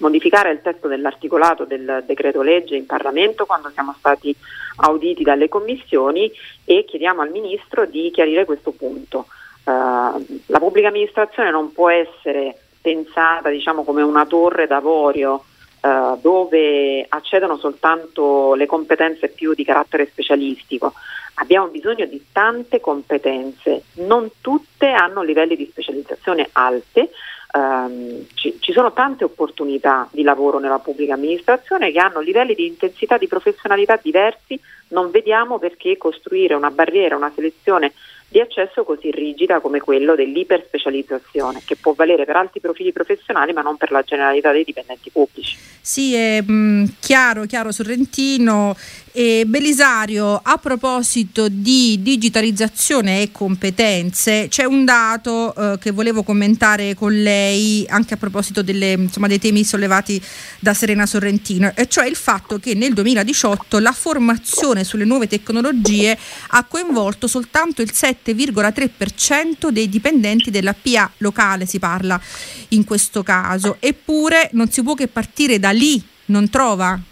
modificare 0.00 0.50
il 0.50 0.60
testo 0.62 0.88
dell'articolato 0.88 1.64
del 1.64 2.02
decreto 2.06 2.42
legge 2.42 2.76
in 2.76 2.86
Parlamento 2.86 3.46
quando 3.46 3.70
siamo 3.70 3.94
stati 3.98 4.34
auditi 4.76 5.22
dalle 5.22 5.48
commissioni 5.48 6.30
e 6.64 6.84
chiediamo 6.84 7.22
al 7.22 7.30
Ministro 7.30 7.86
di 7.86 8.10
chiarire 8.10 8.44
questo 8.44 8.72
punto. 8.72 9.26
Uh, 9.62 10.40
la 10.46 10.58
pubblica 10.58 10.88
amministrazione 10.88 11.50
non 11.50 11.72
può 11.72 11.90
essere 11.90 12.56
pensata 12.80 13.50
diciamo, 13.50 13.84
come 13.84 14.02
una 14.02 14.24
torre 14.24 14.66
d'avorio 14.66 15.44
uh, 15.82 16.18
dove 16.20 17.04
accedono 17.08 17.58
soltanto 17.58 18.54
le 18.54 18.66
competenze 18.66 19.28
più 19.28 19.54
di 19.54 19.64
carattere 19.64 20.06
specialistico. 20.06 20.94
Abbiamo 21.34 21.68
bisogno 21.68 22.04
di 22.06 22.26
tante 22.32 22.80
competenze, 22.80 23.84
non 23.94 24.30
tutte 24.40 24.90
hanno 24.90 25.22
livelli 25.22 25.56
di 25.56 25.68
specializzazione 25.70 26.48
alte, 26.52 27.10
Um, 27.52 28.26
ci, 28.34 28.58
ci, 28.60 28.72
sono 28.72 28.92
tante 28.92 29.24
opportunità 29.24 30.08
di 30.12 30.22
lavoro 30.22 30.60
nella 30.60 30.78
pubblica 30.78 31.14
amministrazione 31.14 31.90
che 31.90 31.98
hanno 31.98 32.20
livelli 32.20 32.54
di 32.54 32.66
intensità 32.66 33.18
di 33.18 33.26
professionalità 33.26 33.98
diversi, 34.00 34.60
non 34.88 35.10
vediamo 35.10 35.58
perché 35.58 35.96
costruire 35.96 36.54
una 36.54 36.70
barriera, 36.70 37.16
una 37.16 37.32
selezione 37.34 37.92
di 38.30 38.38
accesso 38.38 38.84
così 38.84 39.10
rigida 39.10 39.58
come 39.58 39.80
quello 39.80 40.14
dell'iperspecializzazione, 40.14 41.62
che 41.64 41.74
può 41.74 41.92
valere 41.94 42.24
per 42.24 42.36
altri 42.36 42.60
profili 42.60 42.92
professionali 42.92 43.52
ma 43.52 43.62
non 43.62 43.76
per 43.76 43.90
la 43.90 44.02
generalità 44.02 44.52
dei 44.52 44.62
dipendenti 44.62 45.10
pubblici. 45.10 45.56
Sì, 45.80 46.14
è 46.14 46.40
mh, 46.40 46.52
mm, 46.52 46.84
chiaro, 47.00 47.44
chiaro 47.46 47.72
Sorrentino. 47.72 48.76
E 49.12 49.42
Belisario, 49.44 50.40
a 50.40 50.56
proposito 50.58 51.48
di 51.48 51.98
digitalizzazione 52.00 53.22
e 53.22 53.32
competenze, 53.32 54.46
c'è 54.48 54.62
un 54.62 54.84
dato 54.84 55.52
eh, 55.52 55.78
che 55.80 55.90
volevo 55.90 56.22
commentare 56.22 56.94
con 56.94 57.12
lei 57.12 57.84
anche 57.88 58.14
a 58.14 58.16
proposito 58.16 58.62
delle, 58.62 58.92
insomma, 58.92 59.26
dei 59.26 59.40
temi 59.40 59.64
sollevati 59.64 60.22
da 60.60 60.74
Serena 60.74 61.06
Sorrentino, 61.06 61.72
e 61.74 61.88
cioè 61.88 62.06
il 62.06 62.14
fatto 62.14 62.60
che 62.60 62.74
nel 62.74 62.92
2018 62.94 63.80
la 63.80 63.90
formazione 63.90 64.84
sulle 64.84 65.04
nuove 65.04 65.26
tecnologie 65.26 66.16
ha 66.50 66.62
coinvolto 66.62 67.26
soltanto 67.26 67.82
il 67.82 67.90
7,3% 67.92 69.70
dei 69.70 69.88
dipendenti 69.88 70.52
della 70.52 70.74
PA 70.80 71.10
locale, 71.16 71.66
si 71.66 71.80
parla 71.80 72.20
in 72.68 72.84
questo 72.84 73.24
caso, 73.24 73.78
eppure 73.80 74.50
non 74.52 74.70
si 74.70 74.84
può 74.84 74.94
che 74.94 75.08
partire 75.08 75.58
da 75.58 75.70
lì, 75.70 76.00
non 76.26 76.48
trova? 76.48 77.09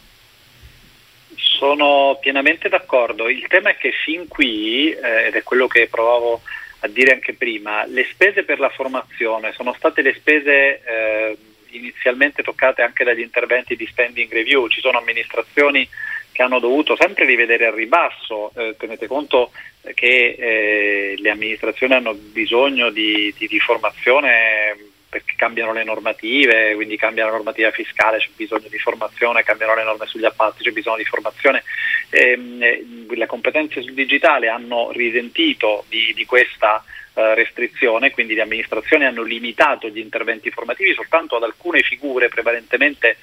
Sono 1.58 2.16
pienamente 2.20 2.68
d'accordo. 2.68 3.28
Il 3.28 3.48
tema 3.48 3.70
è 3.70 3.76
che 3.76 3.90
fin 3.90 4.28
qui, 4.28 4.92
eh, 4.92 5.26
ed 5.26 5.34
è 5.34 5.42
quello 5.42 5.66
che 5.66 5.88
provavo 5.90 6.40
a 6.80 6.86
dire 6.86 7.14
anche 7.14 7.34
prima, 7.34 7.84
le 7.84 8.06
spese 8.12 8.44
per 8.44 8.60
la 8.60 8.68
formazione 8.68 9.52
sono 9.52 9.74
state 9.76 10.00
le 10.00 10.14
spese 10.14 10.80
eh, 10.84 11.36
inizialmente 11.70 12.44
toccate 12.44 12.82
anche 12.82 13.02
dagli 13.02 13.22
interventi 13.22 13.74
di 13.74 13.86
spending 13.86 14.32
review. 14.32 14.68
Ci 14.68 14.80
sono 14.80 14.98
amministrazioni 14.98 15.88
che 16.30 16.42
hanno 16.42 16.60
dovuto 16.60 16.94
sempre 16.94 17.24
rivedere 17.24 17.66
al 17.66 17.74
ribasso. 17.74 18.52
Eh, 18.54 18.76
tenete 18.78 19.08
conto 19.08 19.50
che 19.94 20.36
eh, 20.38 21.14
le 21.18 21.30
amministrazioni 21.30 21.94
hanno 21.94 22.14
bisogno 22.14 22.90
di, 22.90 23.34
di, 23.36 23.48
di 23.48 23.58
formazione 23.58 24.76
perché 25.08 25.34
cambiano 25.36 25.72
le 25.72 25.84
normative, 25.84 26.74
quindi 26.74 26.96
cambia 26.96 27.24
la 27.24 27.32
normativa 27.32 27.70
fiscale, 27.70 28.18
c'è 28.18 28.28
bisogno 28.36 28.68
di 28.68 28.78
formazione, 28.78 29.42
cambiano 29.42 29.74
le 29.74 29.84
norme 29.84 30.06
sugli 30.06 30.24
appalti, 30.24 30.62
c'è 30.62 30.70
bisogno 30.70 30.98
di 30.98 31.04
formazione. 31.04 31.62
Ehm, 32.10 33.06
le 33.08 33.26
competenze 33.26 33.82
sul 33.82 33.94
digitale 33.94 34.48
hanno 34.48 34.90
risentito 34.92 35.84
di, 35.88 36.12
di 36.14 36.26
questa 36.26 36.84
eh, 37.14 37.34
restrizione, 37.34 38.10
quindi 38.10 38.34
le 38.34 38.42
amministrazioni 38.42 39.04
hanno 39.04 39.22
limitato 39.22 39.88
gli 39.88 39.98
interventi 39.98 40.50
formativi 40.50 40.94
soltanto 40.94 41.36
ad 41.36 41.42
alcune 41.42 41.80
figure, 41.82 42.28
prevalentemente 42.28 43.16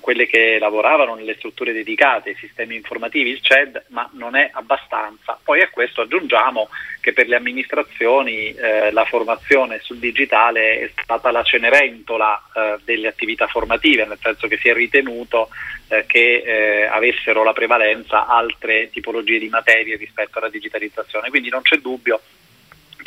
quelle 0.00 0.26
che 0.26 0.58
lavoravano 0.58 1.14
nelle 1.14 1.34
strutture 1.36 1.72
dedicate 1.72 2.30
ai 2.30 2.36
sistemi 2.36 2.74
informativi, 2.74 3.30
il 3.30 3.40
CED, 3.40 3.84
ma 3.88 4.08
non 4.12 4.36
è 4.36 4.50
abbastanza. 4.52 5.38
Poi 5.42 5.62
a 5.62 5.70
questo 5.70 6.02
aggiungiamo 6.02 6.68
che 7.00 7.12
per 7.12 7.26
le 7.26 7.36
amministrazioni 7.36 8.52
eh, 8.54 8.90
la 8.92 9.04
formazione 9.04 9.80
sul 9.80 9.98
digitale 9.98 10.80
è 10.80 10.90
stata 11.02 11.30
la 11.30 11.42
cenerentola 11.42 12.42
eh, 12.54 12.76
delle 12.84 13.08
attività 13.08 13.46
formative, 13.46 14.04
nel 14.04 14.18
senso 14.20 14.46
che 14.46 14.58
si 14.58 14.68
è 14.68 14.74
ritenuto 14.74 15.48
eh, 15.88 16.04
che 16.06 16.42
eh, 16.44 16.84
avessero 16.84 17.42
la 17.42 17.52
prevalenza 17.52 18.26
altre 18.26 18.90
tipologie 18.90 19.38
di 19.38 19.48
materie 19.48 19.96
rispetto 19.96 20.38
alla 20.38 20.50
digitalizzazione. 20.50 21.30
Quindi 21.30 21.48
non 21.48 21.62
c'è 21.62 21.76
dubbio 21.76 22.20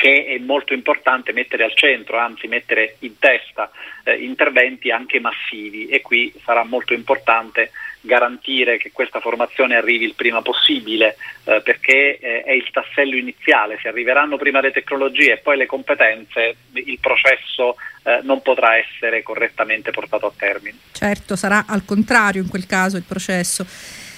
che 0.02 0.26
è 0.26 0.38
molto 0.38 0.74
importante 0.74 1.32
mettere 1.32 1.62
al 1.62 1.76
centro, 1.76 2.18
anzi 2.18 2.48
mettere 2.48 2.96
in 3.00 3.20
testa 3.20 3.70
eh, 4.02 4.16
interventi 4.16 4.90
anche 4.90 5.20
massivi 5.20 5.86
e 5.86 6.00
qui 6.00 6.34
sarà 6.44 6.64
molto 6.64 6.92
importante 6.92 7.70
garantire 8.00 8.78
che 8.78 8.90
questa 8.90 9.20
formazione 9.20 9.76
arrivi 9.76 10.04
il 10.04 10.16
prima 10.16 10.42
possibile 10.42 11.14
eh, 11.44 11.60
perché 11.62 12.18
eh, 12.18 12.42
è 12.42 12.50
il 12.50 12.68
tassello 12.72 13.14
iniziale, 13.14 13.78
se 13.80 13.86
arriveranno 13.86 14.36
prima 14.36 14.60
le 14.60 14.72
tecnologie 14.72 15.34
e 15.34 15.36
poi 15.36 15.56
le 15.56 15.66
competenze 15.66 16.56
il 16.72 16.98
processo 16.98 17.76
eh, 18.02 18.18
non 18.24 18.42
potrà 18.42 18.76
essere 18.76 19.22
correttamente 19.22 19.92
portato 19.92 20.26
a 20.26 20.32
termine. 20.36 20.78
Certo, 20.90 21.36
sarà 21.36 21.66
al 21.68 21.84
contrario 21.84 22.42
in 22.42 22.48
quel 22.48 22.66
caso 22.66 22.96
il 22.96 23.04
processo. 23.06 23.64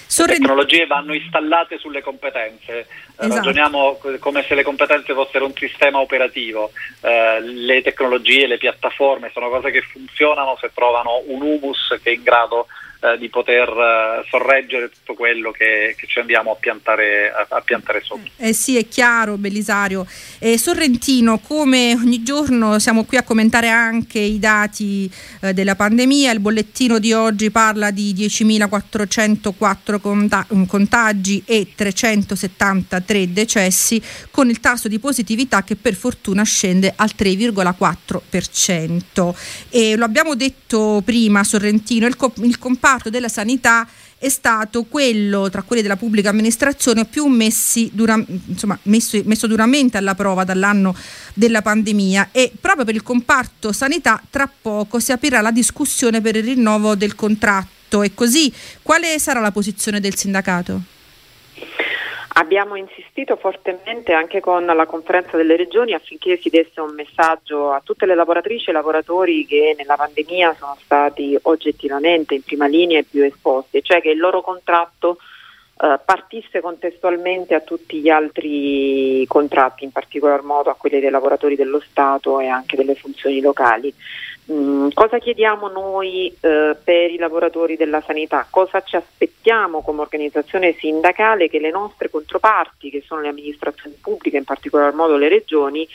Le 0.06 0.26
tecnologie 0.26 0.86
vanno 0.86 1.14
installate 1.14 1.78
sulle 1.78 2.00
competenze, 2.00 2.86
esatto. 3.16 3.34
ragioniamo 3.34 3.98
come 4.20 4.44
se 4.44 4.54
le 4.54 4.62
competenze 4.62 5.12
fossero 5.12 5.46
un 5.46 5.54
sistema 5.54 5.98
operativo, 5.98 6.70
eh, 7.00 7.40
le 7.40 7.82
tecnologie, 7.82 8.46
le 8.46 8.58
piattaforme 8.58 9.30
sono 9.32 9.48
cose 9.48 9.70
che 9.70 9.80
funzionano 9.80 10.56
se 10.60 10.70
trovano 10.72 11.22
un 11.26 11.42
humus 11.42 11.98
che 12.02 12.10
è 12.10 12.14
in 12.14 12.22
grado 12.22 12.66
eh, 13.04 13.18
di 13.18 13.28
poter 13.28 13.68
eh, 13.68 14.24
sorreggere 14.30 14.88
tutto 14.88 15.12
quello 15.12 15.50
che, 15.50 15.94
che 15.96 16.06
ci 16.06 16.20
andiamo 16.20 16.52
a 16.52 16.54
piantare, 16.54 17.30
a, 17.30 17.46
a 17.56 17.60
piantare, 17.60 18.00
sotto. 18.02 18.30
Eh 18.38 18.54
sì, 18.54 18.78
è 18.78 18.88
chiaro, 18.88 19.36
Belisario. 19.36 20.06
Eh, 20.38 20.56
Sorrentino, 20.56 21.38
come 21.38 21.94
ogni 21.94 22.22
giorno 22.22 22.78
siamo 22.78 23.04
qui 23.04 23.18
a 23.18 23.22
commentare 23.22 23.68
anche 23.68 24.18
i 24.18 24.38
dati 24.38 25.12
eh, 25.40 25.52
della 25.52 25.74
pandemia, 25.74 26.32
il 26.32 26.40
bollettino 26.40 26.98
di 26.98 27.12
oggi 27.12 27.50
parla 27.50 27.90
di 27.90 28.14
10.404 28.14 30.00
conta- 30.00 30.46
mm, 30.54 30.64
contagi 30.64 31.42
e 31.44 31.72
373 31.74 33.32
decessi, 33.34 34.00
con 34.30 34.48
il 34.48 34.60
tasso 34.60 34.88
di 34.88 34.98
positività 34.98 35.62
che 35.62 35.76
per 35.76 35.94
fortuna 35.94 36.42
scende 36.42 36.90
al 36.96 37.10
3,4%. 37.14 39.34
E 39.68 39.94
lo 39.96 40.06
abbiamo 40.06 40.34
detto 40.34 41.02
prima, 41.04 41.44
Sorrentino, 41.44 42.06
il, 42.06 42.16
co- 42.16 42.32
il 42.38 42.58
comparto 42.58 42.92
comparto 42.94 43.10
della 43.10 43.28
sanità 43.28 43.86
è 44.18 44.28
stato 44.28 44.84
quello 44.84 45.50
tra 45.50 45.62
quelli 45.62 45.82
della 45.82 45.96
pubblica 45.96 46.30
amministrazione 46.30 47.04
più 47.04 47.26
dura, 47.92 48.22
insomma, 48.46 48.78
messo, 48.82 49.20
messo 49.24 49.46
duramente 49.46 49.96
alla 49.96 50.14
prova 50.14 50.44
dall'anno 50.44 50.94
della 51.34 51.62
pandemia 51.62 52.28
e 52.30 52.52
proprio 52.58 52.84
per 52.84 52.94
il 52.94 53.02
comparto 53.02 53.72
sanità 53.72 54.22
tra 54.30 54.48
poco 54.48 55.00
si 55.00 55.12
aprirà 55.12 55.40
la 55.40 55.50
discussione 55.50 56.20
per 56.20 56.36
il 56.36 56.44
rinnovo 56.44 56.94
del 56.94 57.14
contratto 57.14 58.02
e 58.02 58.14
così 58.14 58.52
quale 58.82 59.18
sarà 59.18 59.40
la 59.40 59.50
posizione 59.50 60.00
del 60.00 60.14
sindacato? 60.14 60.93
Abbiamo 62.36 62.74
insistito 62.74 63.36
fortemente 63.36 64.12
anche 64.12 64.40
con 64.40 64.64
la 64.64 64.86
conferenza 64.86 65.36
delle 65.36 65.54
regioni 65.54 65.92
affinché 65.92 66.36
si 66.36 66.48
desse 66.48 66.80
un 66.80 66.92
messaggio 66.92 67.70
a 67.70 67.80
tutte 67.80 68.06
le 68.06 68.16
lavoratrici 68.16 68.70
e 68.70 68.72
lavoratori 68.72 69.46
che 69.46 69.74
nella 69.78 69.94
pandemia 69.94 70.56
sono 70.58 70.76
stati 70.82 71.38
oggettivamente 71.42 72.34
in 72.34 72.42
prima 72.42 72.66
linea 72.66 72.98
e 72.98 73.04
più 73.04 73.22
esposti, 73.22 73.84
cioè 73.84 74.00
che 74.00 74.10
il 74.10 74.18
loro 74.18 74.40
contratto 74.40 75.18
eh, 75.80 76.00
partisse 76.04 76.60
contestualmente 76.60 77.54
a 77.54 77.60
tutti 77.60 78.00
gli 78.00 78.08
altri 78.08 79.24
contratti, 79.28 79.84
in 79.84 79.92
particolar 79.92 80.42
modo 80.42 80.70
a 80.70 80.74
quelli 80.74 80.98
dei 80.98 81.10
lavoratori 81.10 81.54
dello 81.54 81.80
Stato 81.80 82.40
e 82.40 82.48
anche 82.48 82.76
delle 82.76 82.96
funzioni 82.96 83.40
locali. 83.40 83.94
Mm, 84.52 84.88
cosa 84.92 85.18
chiediamo 85.18 85.68
noi 85.68 86.26
eh, 86.40 86.76
per 86.82 87.10
i 87.10 87.16
lavoratori 87.16 87.76
della 87.76 88.02
sanità? 88.02 88.46
Cosa 88.50 88.82
ci 88.82 88.94
aspettiamo 88.94 89.80
come 89.80 90.02
organizzazione 90.02 90.74
sindacale 90.74 91.48
che 91.48 91.58
le 91.58 91.70
nostre 91.70 92.10
controparti, 92.10 92.90
che 92.90 93.02
sono 93.06 93.22
le 93.22 93.28
amministrazioni 93.28 93.96
pubbliche, 93.98 94.36
in 94.36 94.44
particolar 94.44 94.92
modo 94.92 95.16
le 95.16 95.28
regioni, 95.28 95.88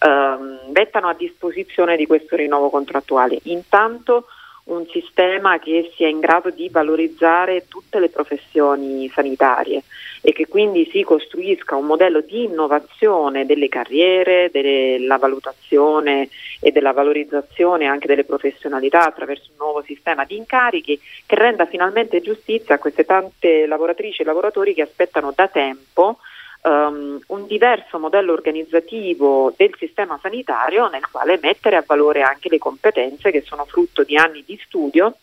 ehm, 0.00 0.72
mettano 0.72 1.08
a 1.08 1.14
disposizione 1.14 1.96
di 1.96 2.06
questo 2.06 2.34
rinnovo 2.34 2.70
contrattuale? 2.70 3.38
Intanto 3.44 4.26
un 4.64 4.86
sistema 4.90 5.58
che 5.58 5.92
sia 5.96 6.06
in 6.06 6.20
grado 6.20 6.50
di 6.50 6.68
valorizzare 6.68 7.66
tutte 7.66 7.98
le 7.98 8.10
professioni 8.10 9.08
sanitarie 9.08 9.82
e 10.20 10.32
che 10.32 10.46
quindi 10.46 10.88
si 10.92 11.02
costruisca 11.02 11.74
un 11.74 11.86
modello 11.86 12.20
di 12.20 12.44
innovazione 12.44 13.44
delle 13.44 13.68
carriere, 13.68 14.50
della 14.52 15.18
valutazione 15.18 16.28
e 16.60 16.70
della 16.70 16.92
valorizzazione 16.92 17.86
anche 17.86 18.06
delle 18.06 18.24
professionalità 18.24 19.04
attraverso 19.04 19.50
un 19.50 19.56
nuovo 19.58 19.82
sistema 19.82 20.24
di 20.24 20.36
incarichi 20.36 20.98
che 21.26 21.34
renda 21.34 21.66
finalmente 21.66 22.20
giustizia 22.20 22.76
a 22.76 22.78
queste 22.78 23.04
tante 23.04 23.66
lavoratrici 23.66 24.22
e 24.22 24.24
lavoratori 24.24 24.74
che 24.74 24.82
aspettano 24.82 25.32
da 25.34 25.48
tempo 25.48 26.18
um, 26.62 27.20
un 27.26 27.46
diverso 27.46 27.98
modello 27.98 28.32
organizzativo 28.32 29.52
del 29.56 29.74
sistema 29.78 30.18
sanitario 30.20 30.88
nel 30.88 31.08
quale 31.10 31.38
mettere 31.40 31.76
a 31.76 31.84
valore 31.86 32.22
anche 32.22 32.48
le 32.48 32.58
competenze 32.58 33.30
che 33.30 33.42
sono 33.42 33.64
frutto 33.64 34.02
di 34.02 34.16
anni 34.16 34.42
di 34.46 34.58
studio 34.64 35.16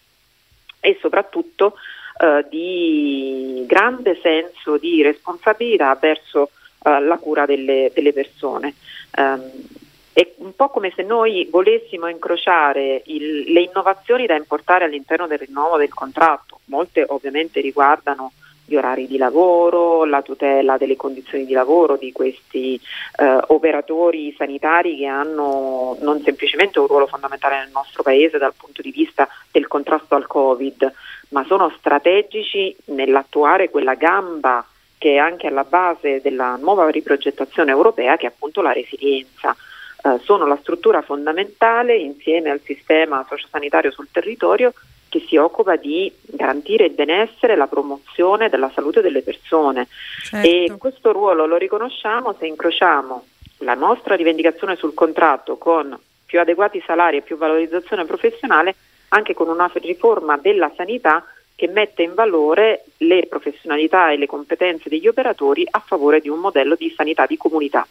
e 0.79 0.97
soprattutto 0.99 1.75
uh, 2.19 2.47
di 2.49 3.63
grande 3.67 4.19
senso 4.21 4.77
di 4.77 5.01
responsabilità 5.01 5.95
verso 5.95 6.49
uh, 6.79 6.99
la 7.01 7.17
cura 7.17 7.45
delle, 7.45 7.91
delle 7.93 8.13
persone. 8.13 8.75
Um, 9.17 9.51
è 10.11 10.33
un 10.37 10.53
po' 10.53 10.69
come 10.69 10.91
se 10.93 11.03
noi 11.03 11.47
volessimo 11.49 12.07
incrociare 12.07 13.03
il, 13.05 13.53
le 13.53 13.61
innovazioni 13.61 14.25
da 14.25 14.35
importare 14.35 14.83
all'interno 14.83 15.27
del 15.27 15.37
rinnovo 15.37 15.77
del 15.77 15.93
contratto. 15.93 16.59
Molte 16.65 17.05
ovviamente 17.07 17.61
riguardano 17.61 18.33
gli 18.69 18.75
orari 18.75 19.07
di 19.07 19.17
lavoro, 19.17 20.05
la 20.05 20.21
tutela 20.21 20.77
delle 20.77 20.95
condizioni 20.95 21.45
di 21.45 21.53
lavoro 21.53 21.97
di 21.97 22.11
questi 22.11 22.79
eh, 23.17 23.39
operatori 23.47 24.33
sanitari 24.37 24.97
che 24.97 25.07
hanno 25.07 25.97
non 26.01 26.21
semplicemente 26.21 26.79
un 26.79 26.85
ruolo 26.85 27.07
fondamentale 27.07 27.57
nel 27.57 27.71
nostro 27.73 28.03
paese 28.03 28.37
dal 28.37 28.53
punto 28.55 28.83
di 28.83 28.91
vista 28.91 29.27
del 29.51 29.67
contrasto 29.67 30.13
al 30.13 30.27
Covid, 30.27 30.93
ma 31.29 31.43
sono 31.45 31.73
strategici 31.77 32.75
nell'attuare 32.85 33.71
quella 33.71 33.95
gamba 33.95 34.63
che 34.99 35.13
è 35.13 35.17
anche 35.17 35.47
alla 35.47 35.63
base 35.63 36.21
della 36.21 36.55
nuova 36.57 36.87
riprogettazione 36.89 37.71
europea 37.71 38.17
che 38.17 38.27
è 38.27 38.29
appunto 38.29 38.61
la 38.61 38.73
resilienza. 38.73 39.55
Eh, 40.01 40.19
sono 40.23 40.45
la 40.45 40.57
struttura 40.61 41.01
fondamentale 41.01 41.97
insieme 41.97 42.51
al 42.51 42.61
sistema 42.63 43.25
sociosanitario 43.27 43.91
sul 43.91 44.07
territorio 44.11 44.73
che 45.09 45.25
si 45.27 45.35
occupa 45.35 45.75
di 45.75 46.11
garantire 46.21 46.85
il 46.85 46.93
benessere 46.93 47.53
e 47.53 47.55
la 47.55 47.67
promozione 47.67 48.47
della 48.47 48.71
salute 48.73 49.01
delle 49.01 49.21
persone 49.21 49.87
certo. 50.23 50.47
e 50.47 50.77
questo 50.77 51.11
ruolo 51.11 51.45
lo 51.45 51.57
riconosciamo 51.57 52.35
se 52.37 52.45
incrociamo 52.45 53.25
la 53.59 53.73
nostra 53.73 54.15
rivendicazione 54.15 54.75
sul 54.75 54.93
contratto 54.93 55.57
con 55.57 55.97
più 56.25 56.39
adeguati 56.39 56.81
salari 56.85 57.17
e 57.17 57.21
più 57.21 57.37
valorizzazione 57.37 58.05
professionale 58.05 58.75
anche 59.09 59.33
con 59.33 59.47
una 59.49 59.69
riforma 59.73 60.37
della 60.37 60.71
sanità 60.75 61.25
che 61.55 61.67
mette 61.67 62.03
in 62.03 62.13
valore 62.13 62.85
le 62.97 63.25
professionalità 63.27 64.11
e 64.11 64.17
le 64.17 64.27
competenze 64.27 64.87
degli 64.87 65.07
operatori 65.07 65.67
a 65.69 65.83
favore 65.85 66.21
di 66.21 66.29
un 66.29 66.39
modello 66.39 66.75
di 66.75 66.93
sanità 66.95 67.25
di 67.25 67.35
comunità. 67.35 67.85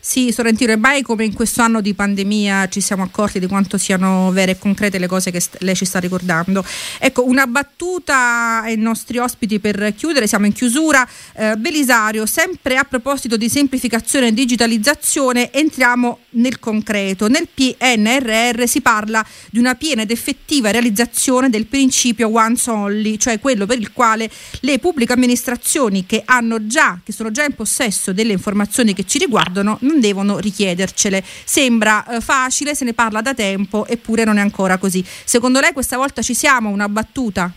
Sì, 0.00 0.32
Sorrentino, 0.32 0.72
e 0.72 0.76
mai 0.76 1.02
come 1.02 1.24
in 1.24 1.34
questo 1.34 1.60
anno 1.60 1.80
di 1.80 1.92
pandemia 1.92 2.68
ci 2.68 2.80
siamo 2.80 3.02
accorti 3.02 3.40
di 3.40 3.46
quanto 3.46 3.76
siano 3.76 4.30
vere 4.30 4.52
e 4.52 4.58
concrete 4.58 4.98
le 4.98 5.06
cose 5.06 5.30
che 5.30 5.40
st- 5.40 5.56
lei 5.60 5.74
ci 5.74 5.84
sta 5.84 5.98
ricordando. 5.98 6.64
Ecco, 6.98 7.26
una 7.26 7.46
battuta 7.46 8.62
ai 8.62 8.76
nostri 8.76 9.18
ospiti 9.18 9.58
per 9.58 9.94
chiudere, 9.96 10.26
siamo 10.26 10.46
in 10.46 10.52
chiusura. 10.52 11.06
Eh, 11.34 11.56
Belisario, 11.56 12.26
sempre 12.26 12.76
a 12.76 12.84
proposito 12.84 13.36
di 13.36 13.48
semplificazione 13.48 14.28
e 14.28 14.32
digitalizzazione, 14.32 15.52
entriamo 15.52 16.18
nel 16.30 16.58
concreto. 16.60 17.28
Nel 17.28 17.48
PNRR 17.52 18.66
si 18.66 18.80
parla 18.80 19.24
di 19.50 19.58
una 19.58 19.74
piena 19.74 20.02
ed 20.02 20.10
effettiva 20.10 20.70
realizzazione 20.70 21.50
del 21.50 21.66
principio 21.66 22.32
once 22.32 22.70
only, 22.70 23.18
cioè 23.18 23.40
quello 23.40 23.66
per 23.66 23.78
il 23.78 23.92
quale 23.92 24.30
le 24.60 24.78
pubbliche 24.78 25.12
amministrazioni 25.12 26.06
che 26.06 26.24
già, 26.66 27.00
che 27.04 27.12
sono 27.12 27.30
già 27.30 27.44
in 27.44 27.54
possesso 27.54 28.12
delle 28.12 28.32
informazioni 28.32 28.94
che 28.94 29.04
ci 29.04 29.18
riguardano, 29.18 29.78
non 29.88 30.00
devono 30.00 30.38
richiedercele. 30.38 31.22
Sembra 31.24 32.04
eh, 32.06 32.20
facile, 32.20 32.74
se 32.74 32.84
ne 32.84 32.92
parla 32.92 33.20
da 33.20 33.34
tempo, 33.34 33.86
eppure 33.86 34.24
non 34.24 34.38
è 34.38 34.40
ancora 34.40 34.76
così. 34.76 35.02
Secondo 35.04 35.60
lei 35.60 35.72
questa 35.72 35.96
volta 35.96 36.22
ci 36.22 36.34
siamo? 36.34 36.68
Una 36.68 36.88
battuta? 36.88 37.50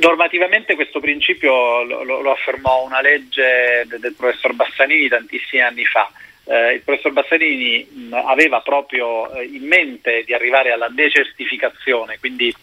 Normativamente 0.00 0.74
questo 0.74 1.00
principio 1.00 1.82
lo, 1.82 2.02
lo, 2.02 2.30
affermò 2.30 2.84
una 2.84 3.00
legge 3.00 3.84
del, 3.86 4.00
del 4.00 4.14
professor 4.14 4.52
Bassanini 4.52 5.08
tantissimi 5.08 5.62
anni 5.62 5.84
fa. 5.84 6.10
Eh, 6.44 6.74
il 6.74 6.80
professor 6.80 7.12
Bassanini 7.12 7.86
mh, 7.90 8.12
aveva 8.12 8.60
proprio 8.60 9.30
eh, 9.32 9.44
in 9.44 9.66
mente 9.66 10.24
di 10.24 10.34
arrivare 10.34 10.72
alla 10.72 10.88
decertificazione, 10.88 12.18
quindi 12.18 12.54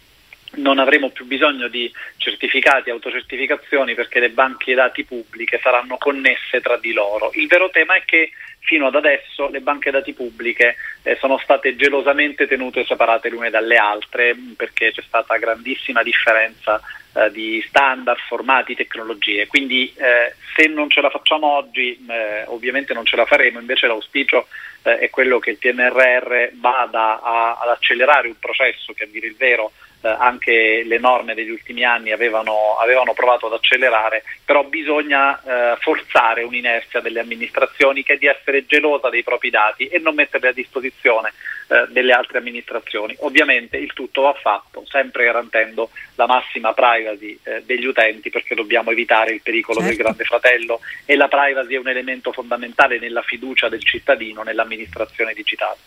non 0.58 0.80
avremo 0.80 1.10
più 1.10 1.26
bisogno 1.26 1.68
di 1.68 1.92
certificati, 2.18 2.90
autocertificazioni 2.90 3.96
perché 3.96 4.20
le 4.20 4.30
banche 4.30 4.74
dati 4.74 5.04
pubbliche 5.04 5.60
saranno 5.62 5.98
connesse 5.98 6.62
tra 6.62 6.78
di 6.78 6.94
loro. 6.94 7.32
Il 7.34 7.48
vero 7.48 7.70
tema 7.70 7.96
è 7.96 8.04
che 8.06 8.32
fino 8.66 8.88
ad 8.88 8.96
adesso 8.96 9.48
le 9.50 9.62
banche 9.62 9.92
dati 9.92 10.14
pubbliche 10.14 10.76
eh, 11.04 11.16
sono 11.20 11.38
state 11.38 11.76
gelosamente 11.76 12.48
tenute 12.48 12.84
separate 12.84 13.30
le 13.30 13.36
une 13.36 13.50
dalle 13.50 13.78
altre 13.78 14.36
perché 14.58 14.92
c'è 14.92 15.04
stata 15.06 15.38
grandissima 15.38 16.04
differenza 16.04 16.82
eh, 17.14 17.32
di 17.32 17.64
standard, 17.68 18.20
formati, 18.28 18.76
tecnologie. 18.76 19.48
Quindi 19.48 19.94
eh, 19.96 20.34
se 20.56 20.68
non 20.68 20.90
ce 20.90 21.02
la 21.02 21.10
facciamo 21.10 21.48
oggi, 21.48 22.06
eh, 22.10 22.44
ovviamente 22.48 22.94
non 22.94 23.06
ce 23.06 23.16
la 23.16 23.26
faremo, 23.26 23.60
invece 23.60 23.88
l'auspicio 23.88 24.48
eh, 24.84 24.98
è 24.98 25.10
quello 25.10 25.40
che 25.40 25.52
il 25.52 25.58
PNRR 25.58 26.50
vada 26.54 27.22
a, 27.22 27.58
ad 27.62 27.70
accelerare 27.70 28.28
un 28.28 28.40
processo 28.40 28.94
che 28.94 29.04
a 29.04 29.08
dire 29.08 29.28
il 29.28 29.36
vero 29.36 29.72
anche 30.10 30.84
le 30.86 30.98
norme 30.98 31.34
degli 31.34 31.50
ultimi 31.50 31.84
anni 31.84 32.12
avevano, 32.12 32.78
avevano 32.80 33.14
provato 33.14 33.48
ad 33.48 33.54
accelerare, 33.54 34.24
però 34.44 34.64
bisogna 34.64 35.42
eh, 35.42 35.78
forzare 35.80 36.44
un'inerzia 36.44 37.00
delle 37.02 37.20
amministrazioni 37.20 38.04
che 38.04 38.14
è 38.14 38.18
di 38.18 38.28
essere 38.28 38.66
gelosa 38.66 39.10
dei 39.10 39.24
propri 39.24 39.50
dati 39.50 39.88
e 39.88 40.00
non 40.00 40.16
metterli 40.16 40.48
a 40.48 40.54
disposizione 40.54 41.34
eh, 41.68 41.88
delle 41.90 42.14
altre 42.14 42.38
amministrazioni. 42.38 43.16
Ovviamente 43.22 43.78
il 43.78 43.92
tutto 43.94 44.22
va 44.22 44.36
fatto 44.40 44.84
sempre 44.86 45.24
garantendo 45.26 45.90
la 46.14 46.28
massima 46.28 46.74
privacy 46.74 47.40
eh, 47.42 47.64
degli 47.66 47.86
utenti 47.86 48.30
perché 48.30 48.54
dobbiamo 48.54 48.92
evitare 48.92 49.34
il 49.34 49.42
pericolo 49.42 49.80
certo. 49.80 49.96
del 49.96 50.04
grande 50.04 50.24
fratello 50.26 50.80
e 51.06 51.16
la 51.16 51.28
privacy 51.28 51.74
è 51.74 51.80
un 51.80 51.88
elemento 51.88 52.32
fondamentale 52.32 53.00
nella 53.00 53.24
fiducia 53.24 53.68
del 53.68 53.84
cittadino 53.84 54.44
nell'amministrazione 54.44 55.34
digitale. 55.34 55.78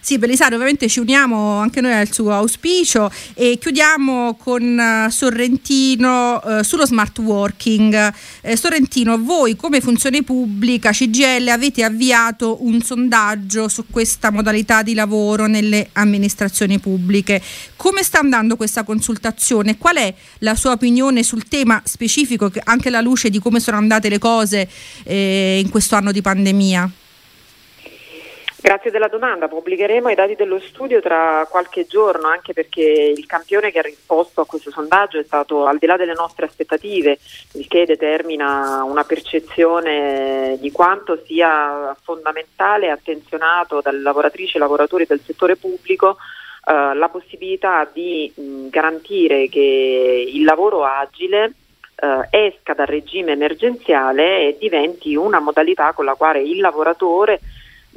Sì, 0.00 0.16
Belisario, 0.16 0.54
ovviamente 0.54 0.88
ci 0.88 1.00
uniamo 1.00 1.58
anche 1.58 1.82
noi 1.82 1.92
al 1.92 2.10
suo 2.10 2.32
auspicio 2.32 3.10
e 3.34 3.58
chiudiamo 3.60 4.34
con 4.36 4.62
uh, 4.62 5.10
Sorrentino 5.10 6.40
uh, 6.42 6.62
sullo 6.62 6.86
smart 6.86 7.18
working. 7.18 8.14
Eh, 8.40 8.56
Sorrentino, 8.56 9.18
voi 9.18 9.56
come 9.56 9.82
funzione 9.82 10.22
pubblica, 10.22 10.92
CGL, 10.92 11.48
avete 11.48 11.84
avviato 11.84 12.64
un 12.64 12.80
sondaggio 12.80 13.68
su 13.68 13.86
questa 13.90 14.30
modalità 14.30 14.82
di 14.82 14.94
lavoro 14.94 15.16
nelle 15.46 15.88
amministrazioni 15.92 16.78
pubbliche. 16.78 17.42
Come 17.76 18.02
sta 18.02 18.18
andando 18.18 18.56
questa 18.56 18.82
consultazione? 18.82 19.78
Qual 19.78 19.96
è 19.96 20.12
la 20.38 20.54
sua 20.54 20.72
opinione 20.72 21.22
sul 21.22 21.46
tema 21.48 21.80
specifico, 21.84 22.50
anche 22.64 22.88
alla 22.88 23.00
luce 23.00 23.30
di 23.30 23.38
come 23.38 23.60
sono 23.60 23.76
andate 23.76 24.08
le 24.08 24.18
cose 24.18 24.68
eh, 25.04 25.60
in 25.62 25.70
questo 25.70 25.94
anno 25.94 26.12
di 26.12 26.20
pandemia? 26.20 26.90
Grazie 28.60 28.90
della 28.90 29.06
domanda, 29.06 29.46
pubblicheremo 29.46 30.08
i 30.08 30.16
dati 30.16 30.34
dello 30.34 30.58
studio 30.58 31.00
tra 31.00 31.46
qualche 31.48 31.86
giorno 31.86 32.26
anche 32.26 32.52
perché 32.52 32.82
il 32.82 33.24
campione 33.24 33.70
che 33.70 33.78
ha 33.78 33.82
risposto 33.82 34.40
a 34.40 34.46
questo 34.46 34.72
sondaggio 34.72 35.20
è 35.20 35.22
stato 35.22 35.66
al 35.66 35.78
di 35.78 35.86
là 35.86 35.96
delle 35.96 36.12
nostre 36.12 36.46
aspettative, 36.46 37.20
il 37.52 37.68
che 37.68 37.86
determina 37.86 38.82
una 38.82 39.04
percezione 39.04 40.56
di 40.58 40.72
quanto 40.72 41.22
sia 41.24 41.96
fondamentale 42.02 42.86
e 42.86 42.90
attenzionato 42.90 43.80
dalle 43.80 44.00
lavoratrici 44.00 44.56
e 44.56 44.58
lavoratori 44.58 45.06
del 45.06 45.20
settore 45.24 45.54
pubblico 45.54 46.16
eh, 46.66 46.94
la 46.94 47.08
possibilità 47.08 47.88
di 47.90 48.32
mh, 48.34 48.70
garantire 48.70 49.48
che 49.48 50.30
il 50.34 50.42
lavoro 50.42 50.84
agile 50.84 51.52
eh, 51.94 52.28
esca 52.30 52.74
dal 52.74 52.86
regime 52.86 53.32
emergenziale 53.32 54.48
e 54.48 54.56
diventi 54.58 55.14
una 55.14 55.38
modalità 55.38 55.92
con 55.92 56.04
la 56.04 56.14
quale 56.14 56.42
il 56.42 56.58
lavoratore 56.58 57.38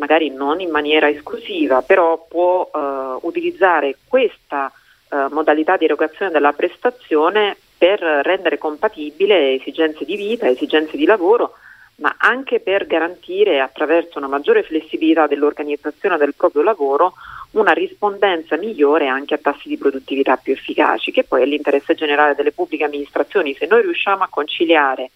magari 0.01 0.31
non 0.31 0.59
in 0.59 0.71
maniera 0.71 1.07
esclusiva, 1.07 1.83
però 1.83 2.25
può 2.27 2.67
eh, 2.73 3.17
utilizzare 3.21 3.97
questa 4.07 4.71
eh, 5.09 5.27
modalità 5.29 5.77
di 5.77 5.85
erogazione 5.85 6.31
della 6.31 6.53
prestazione 6.53 7.55
per 7.77 7.99
rendere 7.99 8.57
compatibile 8.57 9.53
esigenze 9.53 10.03
di 10.03 10.15
vita, 10.15 10.49
esigenze 10.49 10.97
di 10.97 11.05
lavoro, 11.05 11.53
ma 11.97 12.15
anche 12.17 12.59
per 12.59 12.87
garantire 12.87 13.59
attraverso 13.59 14.17
una 14.17 14.27
maggiore 14.27 14.63
flessibilità 14.63 15.27
dell'organizzazione 15.27 16.17
del 16.17 16.33
proprio 16.33 16.63
lavoro 16.63 17.13
una 17.51 17.73
rispondenza 17.73 18.57
migliore 18.57 19.07
anche 19.07 19.35
a 19.35 19.39
tassi 19.39 19.67
di 19.67 19.77
produttività 19.77 20.35
più 20.37 20.53
efficaci, 20.53 21.11
che 21.11 21.25
poi 21.25 21.43
è 21.43 21.45
l'interesse 21.45 21.93
generale 21.93 22.33
delle 22.33 22.53
pubbliche 22.53 22.85
amministrazioni. 22.85 23.53
Se 23.53 23.67
noi 23.67 23.81
riusciamo 23.81 24.23
a 24.23 24.29
conciliare 24.29 25.11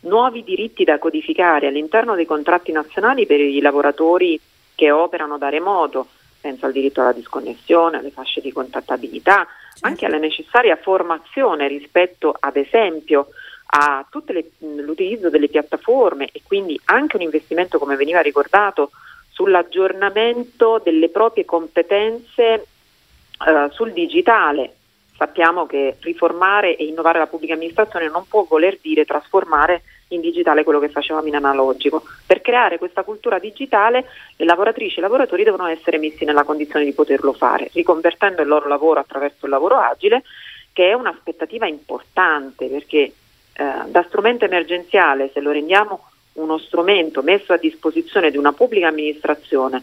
nuovi 0.00 0.44
diritti 0.44 0.84
da 0.84 0.98
codificare 0.98 1.66
all'interno 1.66 2.14
dei 2.14 2.26
contratti 2.26 2.72
nazionali 2.72 3.26
per 3.26 3.40
i 3.40 3.60
lavoratori 3.60 4.40
che 4.74 4.90
operano 4.90 5.38
da 5.38 5.48
remoto, 5.48 6.06
penso 6.40 6.66
al 6.66 6.72
diritto 6.72 7.00
alla 7.00 7.12
disconnessione, 7.12 7.98
alle 7.98 8.10
fasce 8.10 8.40
di 8.40 8.52
contattabilità, 8.52 9.46
certo. 9.72 9.86
anche 9.86 10.06
alla 10.06 10.18
necessaria 10.18 10.76
formazione 10.76 11.66
rispetto 11.66 12.34
ad 12.38 12.56
esempio 12.56 13.28
a 13.70 14.06
tutto 14.08 14.32
l'utilizzo 14.58 15.28
delle 15.30 15.48
piattaforme 15.48 16.28
e 16.32 16.42
quindi 16.46 16.80
anche 16.86 17.16
un 17.16 17.22
investimento, 17.22 17.78
come 17.78 17.96
veniva 17.96 18.20
ricordato, 18.20 18.92
sull'aggiornamento 19.30 20.80
delle 20.82 21.10
proprie 21.10 21.44
competenze 21.44 22.44
eh, 22.44 23.68
sul 23.70 23.92
digitale 23.92 24.77
sappiamo 25.18 25.66
che 25.66 25.96
riformare 26.00 26.76
e 26.76 26.84
innovare 26.84 27.18
la 27.18 27.26
pubblica 27.26 27.54
amministrazione 27.54 28.08
non 28.08 28.26
può 28.28 28.46
voler 28.48 28.78
dire 28.80 29.04
trasformare 29.04 29.82
in 30.10 30.20
digitale 30.20 30.62
quello 30.62 30.78
che 30.78 30.88
facevamo 30.88 31.26
in 31.26 31.34
analogico. 31.34 32.04
Per 32.24 32.40
creare 32.40 32.78
questa 32.78 33.02
cultura 33.02 33.40
digitale 33.40 34.06
le 34.36 34.44
lavoratrici 34.44 34.96
e 34.96 34.98
i 35.00 35.02
lavoratori 35.02 35.42
devono 35.42 35.66
essere 35.66 35.98
messi 35.98 36.24
nella 36.24 36.44
condizione 36.44 36.84
di 36.84 36.92
poterlo 36.92 37.32
fare, 37.32 37.68
riconvertendo 37.72 38.40
il 38.40 38.48
loro 38.48 38.68
lavoro 38.68 39.00
attraverso 39.00 39.46
il 39.46 39.50
lavoro 39.50 39.76
agile, 39.76 40.22
che 40.72 40.90
è 40.90 40.94
un'aspettativa 40.94 41.66
importante 41.66 42.68
perché 42.68 42.98
eh, 42.98 43.12
da 43.88 44.04
strumento 44.06 44.44
emergenziale, 44.44 45.30
se 45.34 45.40
lo 45.40 45.50
rendiamo 45.50 46.04
uno 46.34 46.58
strumento 46.58 47.22
messo 47.22 47.52
a 47.52 47.56
disposizione 47.56 48.30
di 48.30 48.36
una 48.36 48.52
pubblica 48.52 48.86
amministrazione 48.86 49.82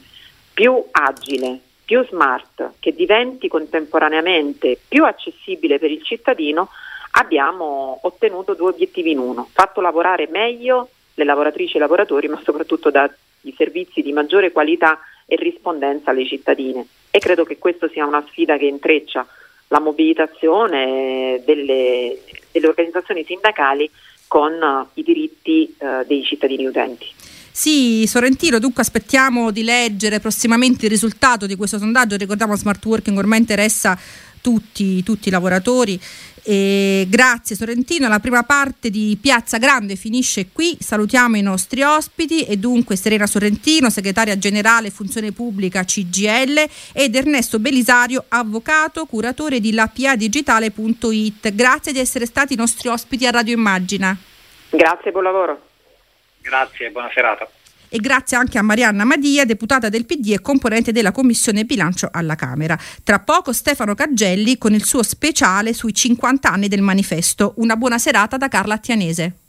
più 0.54 0.82
agile, 0.92 1.60
più 1.86 2.04
smart, 2.06 2.74
che 2.80 2.94
diventi 2.94 3.48
contemporaneamente 3.48 4.78
più 4.88 5.06
accessibile 5.06 5.80
per 5.80 5.92
il 5.92 6.04
cittadino, 6.04 6.70
abbiamo 7.12 8.00
ottenuto 8.02 8.56
due 8.56 8.72
obiettivi 8.72 9.12
in 9.12 9.20
uno, 9.20 9.48
fatto 9.54 9.80
lavorare 9.80 10.28
meglio 10.30 10.90
le 11.14 11.24
lavoratrici 11.24 11.76
e 11.76 11.78
i 11.78 11.82
lavoratori, 11.82 12.28
ma 12.28 12.42
soprattutto 12.44 12.90
dai 12.90 13.10
servizi 13.56 14.02
di 14.02 14.12
maggiore 14.12 14.52
qualità 14.52 15.00
e 15.26 15.36
rispondenza 15.36 16.12
alle 16.12 16.26
cittadine. 16.26 16.86
E 17.12 17.20
credo 17.20 17.46
che 17.46 17.58
questa 17.58 17.88
sia 17.88 18.06
una 18.06 18.24
sfida 18.28 18.58
che 18.58 18.66
intreccia 18.66 19.26
la 19.70 19.80
mobilitazione 19.80 21.42
delle, 21.46 22.20
delle 22.52 22.68
organizzazioni 22.68 23.24
sindacali 23.24 23.90
con 24.28 24.88
i 24.94 25.04
diritti 25.04 25.74
eh, 25.78 26.04
dei 26.06 26.24
cittadini 26.24 26.66
utenti. 26.66 27.08
Sì, 27.58 28.06
Sorrentino, 28.06 28.60
dunque 28.60 28.82
aspettiamo 28.82 29.50
di 29.50 29.64
leggere 29.64 30.20
prossimamente 30.20 30.88
il 30.88 30.92
risultato 30.92 31.46
di 31.46 31.56
questo 31.56 31.78
sondaggio. 31.78 32.18
Ricordiamo 32.18 32.54
smart 32.58 32.84
working 32.86 33.18
ormai 33.18 33.40
interessa 33.40 33.98
tutti, 34.42 35.02
tutti 35.04 35.30
i 35.30 35.32
lavoratori. 35.32 35.98
E 36.44 37.08
grazie 37.08 37.56
Sorrentino, 37.56 38.10
la 38.10 38.20
prima 38.20 38.44
parte 38.44 38.90
di 38.90 39.18
Piazza 39.22 39.58
Grande 39.58 39.96
finisce 39.96 40.50
qui, 40.52 40.76
salutiamo 40.78 41.38
i 41.38 41.42
nostri 41.42 41.82
ospiti 41.82 42.42
e 42.42 42.58
dunque 42.58 42.98
Serena 42.98 43.26
Sorrentino, 43.26 43.90
segretaria 43.90 44.38
generale 44.38 44.90
Funzione 44.90 45.32
Pubblica 45.32 45.86
CGL 45.86 46.62
ed 46.92 47.16
Ernesto 47.16 47.58
Belisario, 47.60 48.26
avvocato, 48.28 49.06
curatore 49.06 49.62
di 49.62 49.72
lapiadigitale.it. 49.72 51.56
Grazie 51.56 51.94
di 51.94 52.00
essere 52.00 52.26
stati 52.26 52.52
i 52.52 52.58
nostri 52.58 52.90
ospiti 52.90 53.26
a 53.26 53.32
Radio 53.32 53.54
Immagina. 53.54 54.14
Grazie, 54.72 55.12
buon 55.12 55.24
lavoro. 55.24 55.62
Grazie, 56.46 56.92
buona 56.92 57.10
serata. 57.12 57.50
E 57.90 57.98
grazie 57.98 58.38
anche 58.38 58.60
a 58.60 58.62
Marianna 58.62 59.04
Madia, 59.04 59.46
deputata 59.46 59.90
del 59.90 60.06
PD 60.06 60.34
e 60.34 60.42
componente 60.42 60.92
della 60.92 61.12
Commissione 61.12 61.64
Bilancio 61.64 62.08
alla 62.12 62.36
Camera. 62.36 62.78
Tra 63.04 63.20
poco 63.20 63.52
Stefano 63.52 63.96
Caggelli 63.96 64.60
con 64.60 64.74
il 64.74 64.86
suo 64.86 65.02
speciale 65.02 65.74
sui 65.74 65.94
50 65.94 66.52
anni 66.52 66.68
del 66.68 66.82
manifesto. 66.82 67.54
Una 67.58 67.76
buona 67.76 67.98
serata 67.98 68.38
da 68.38 68.48
Carla 68.48 68.76
Attianese. 68.76 69.45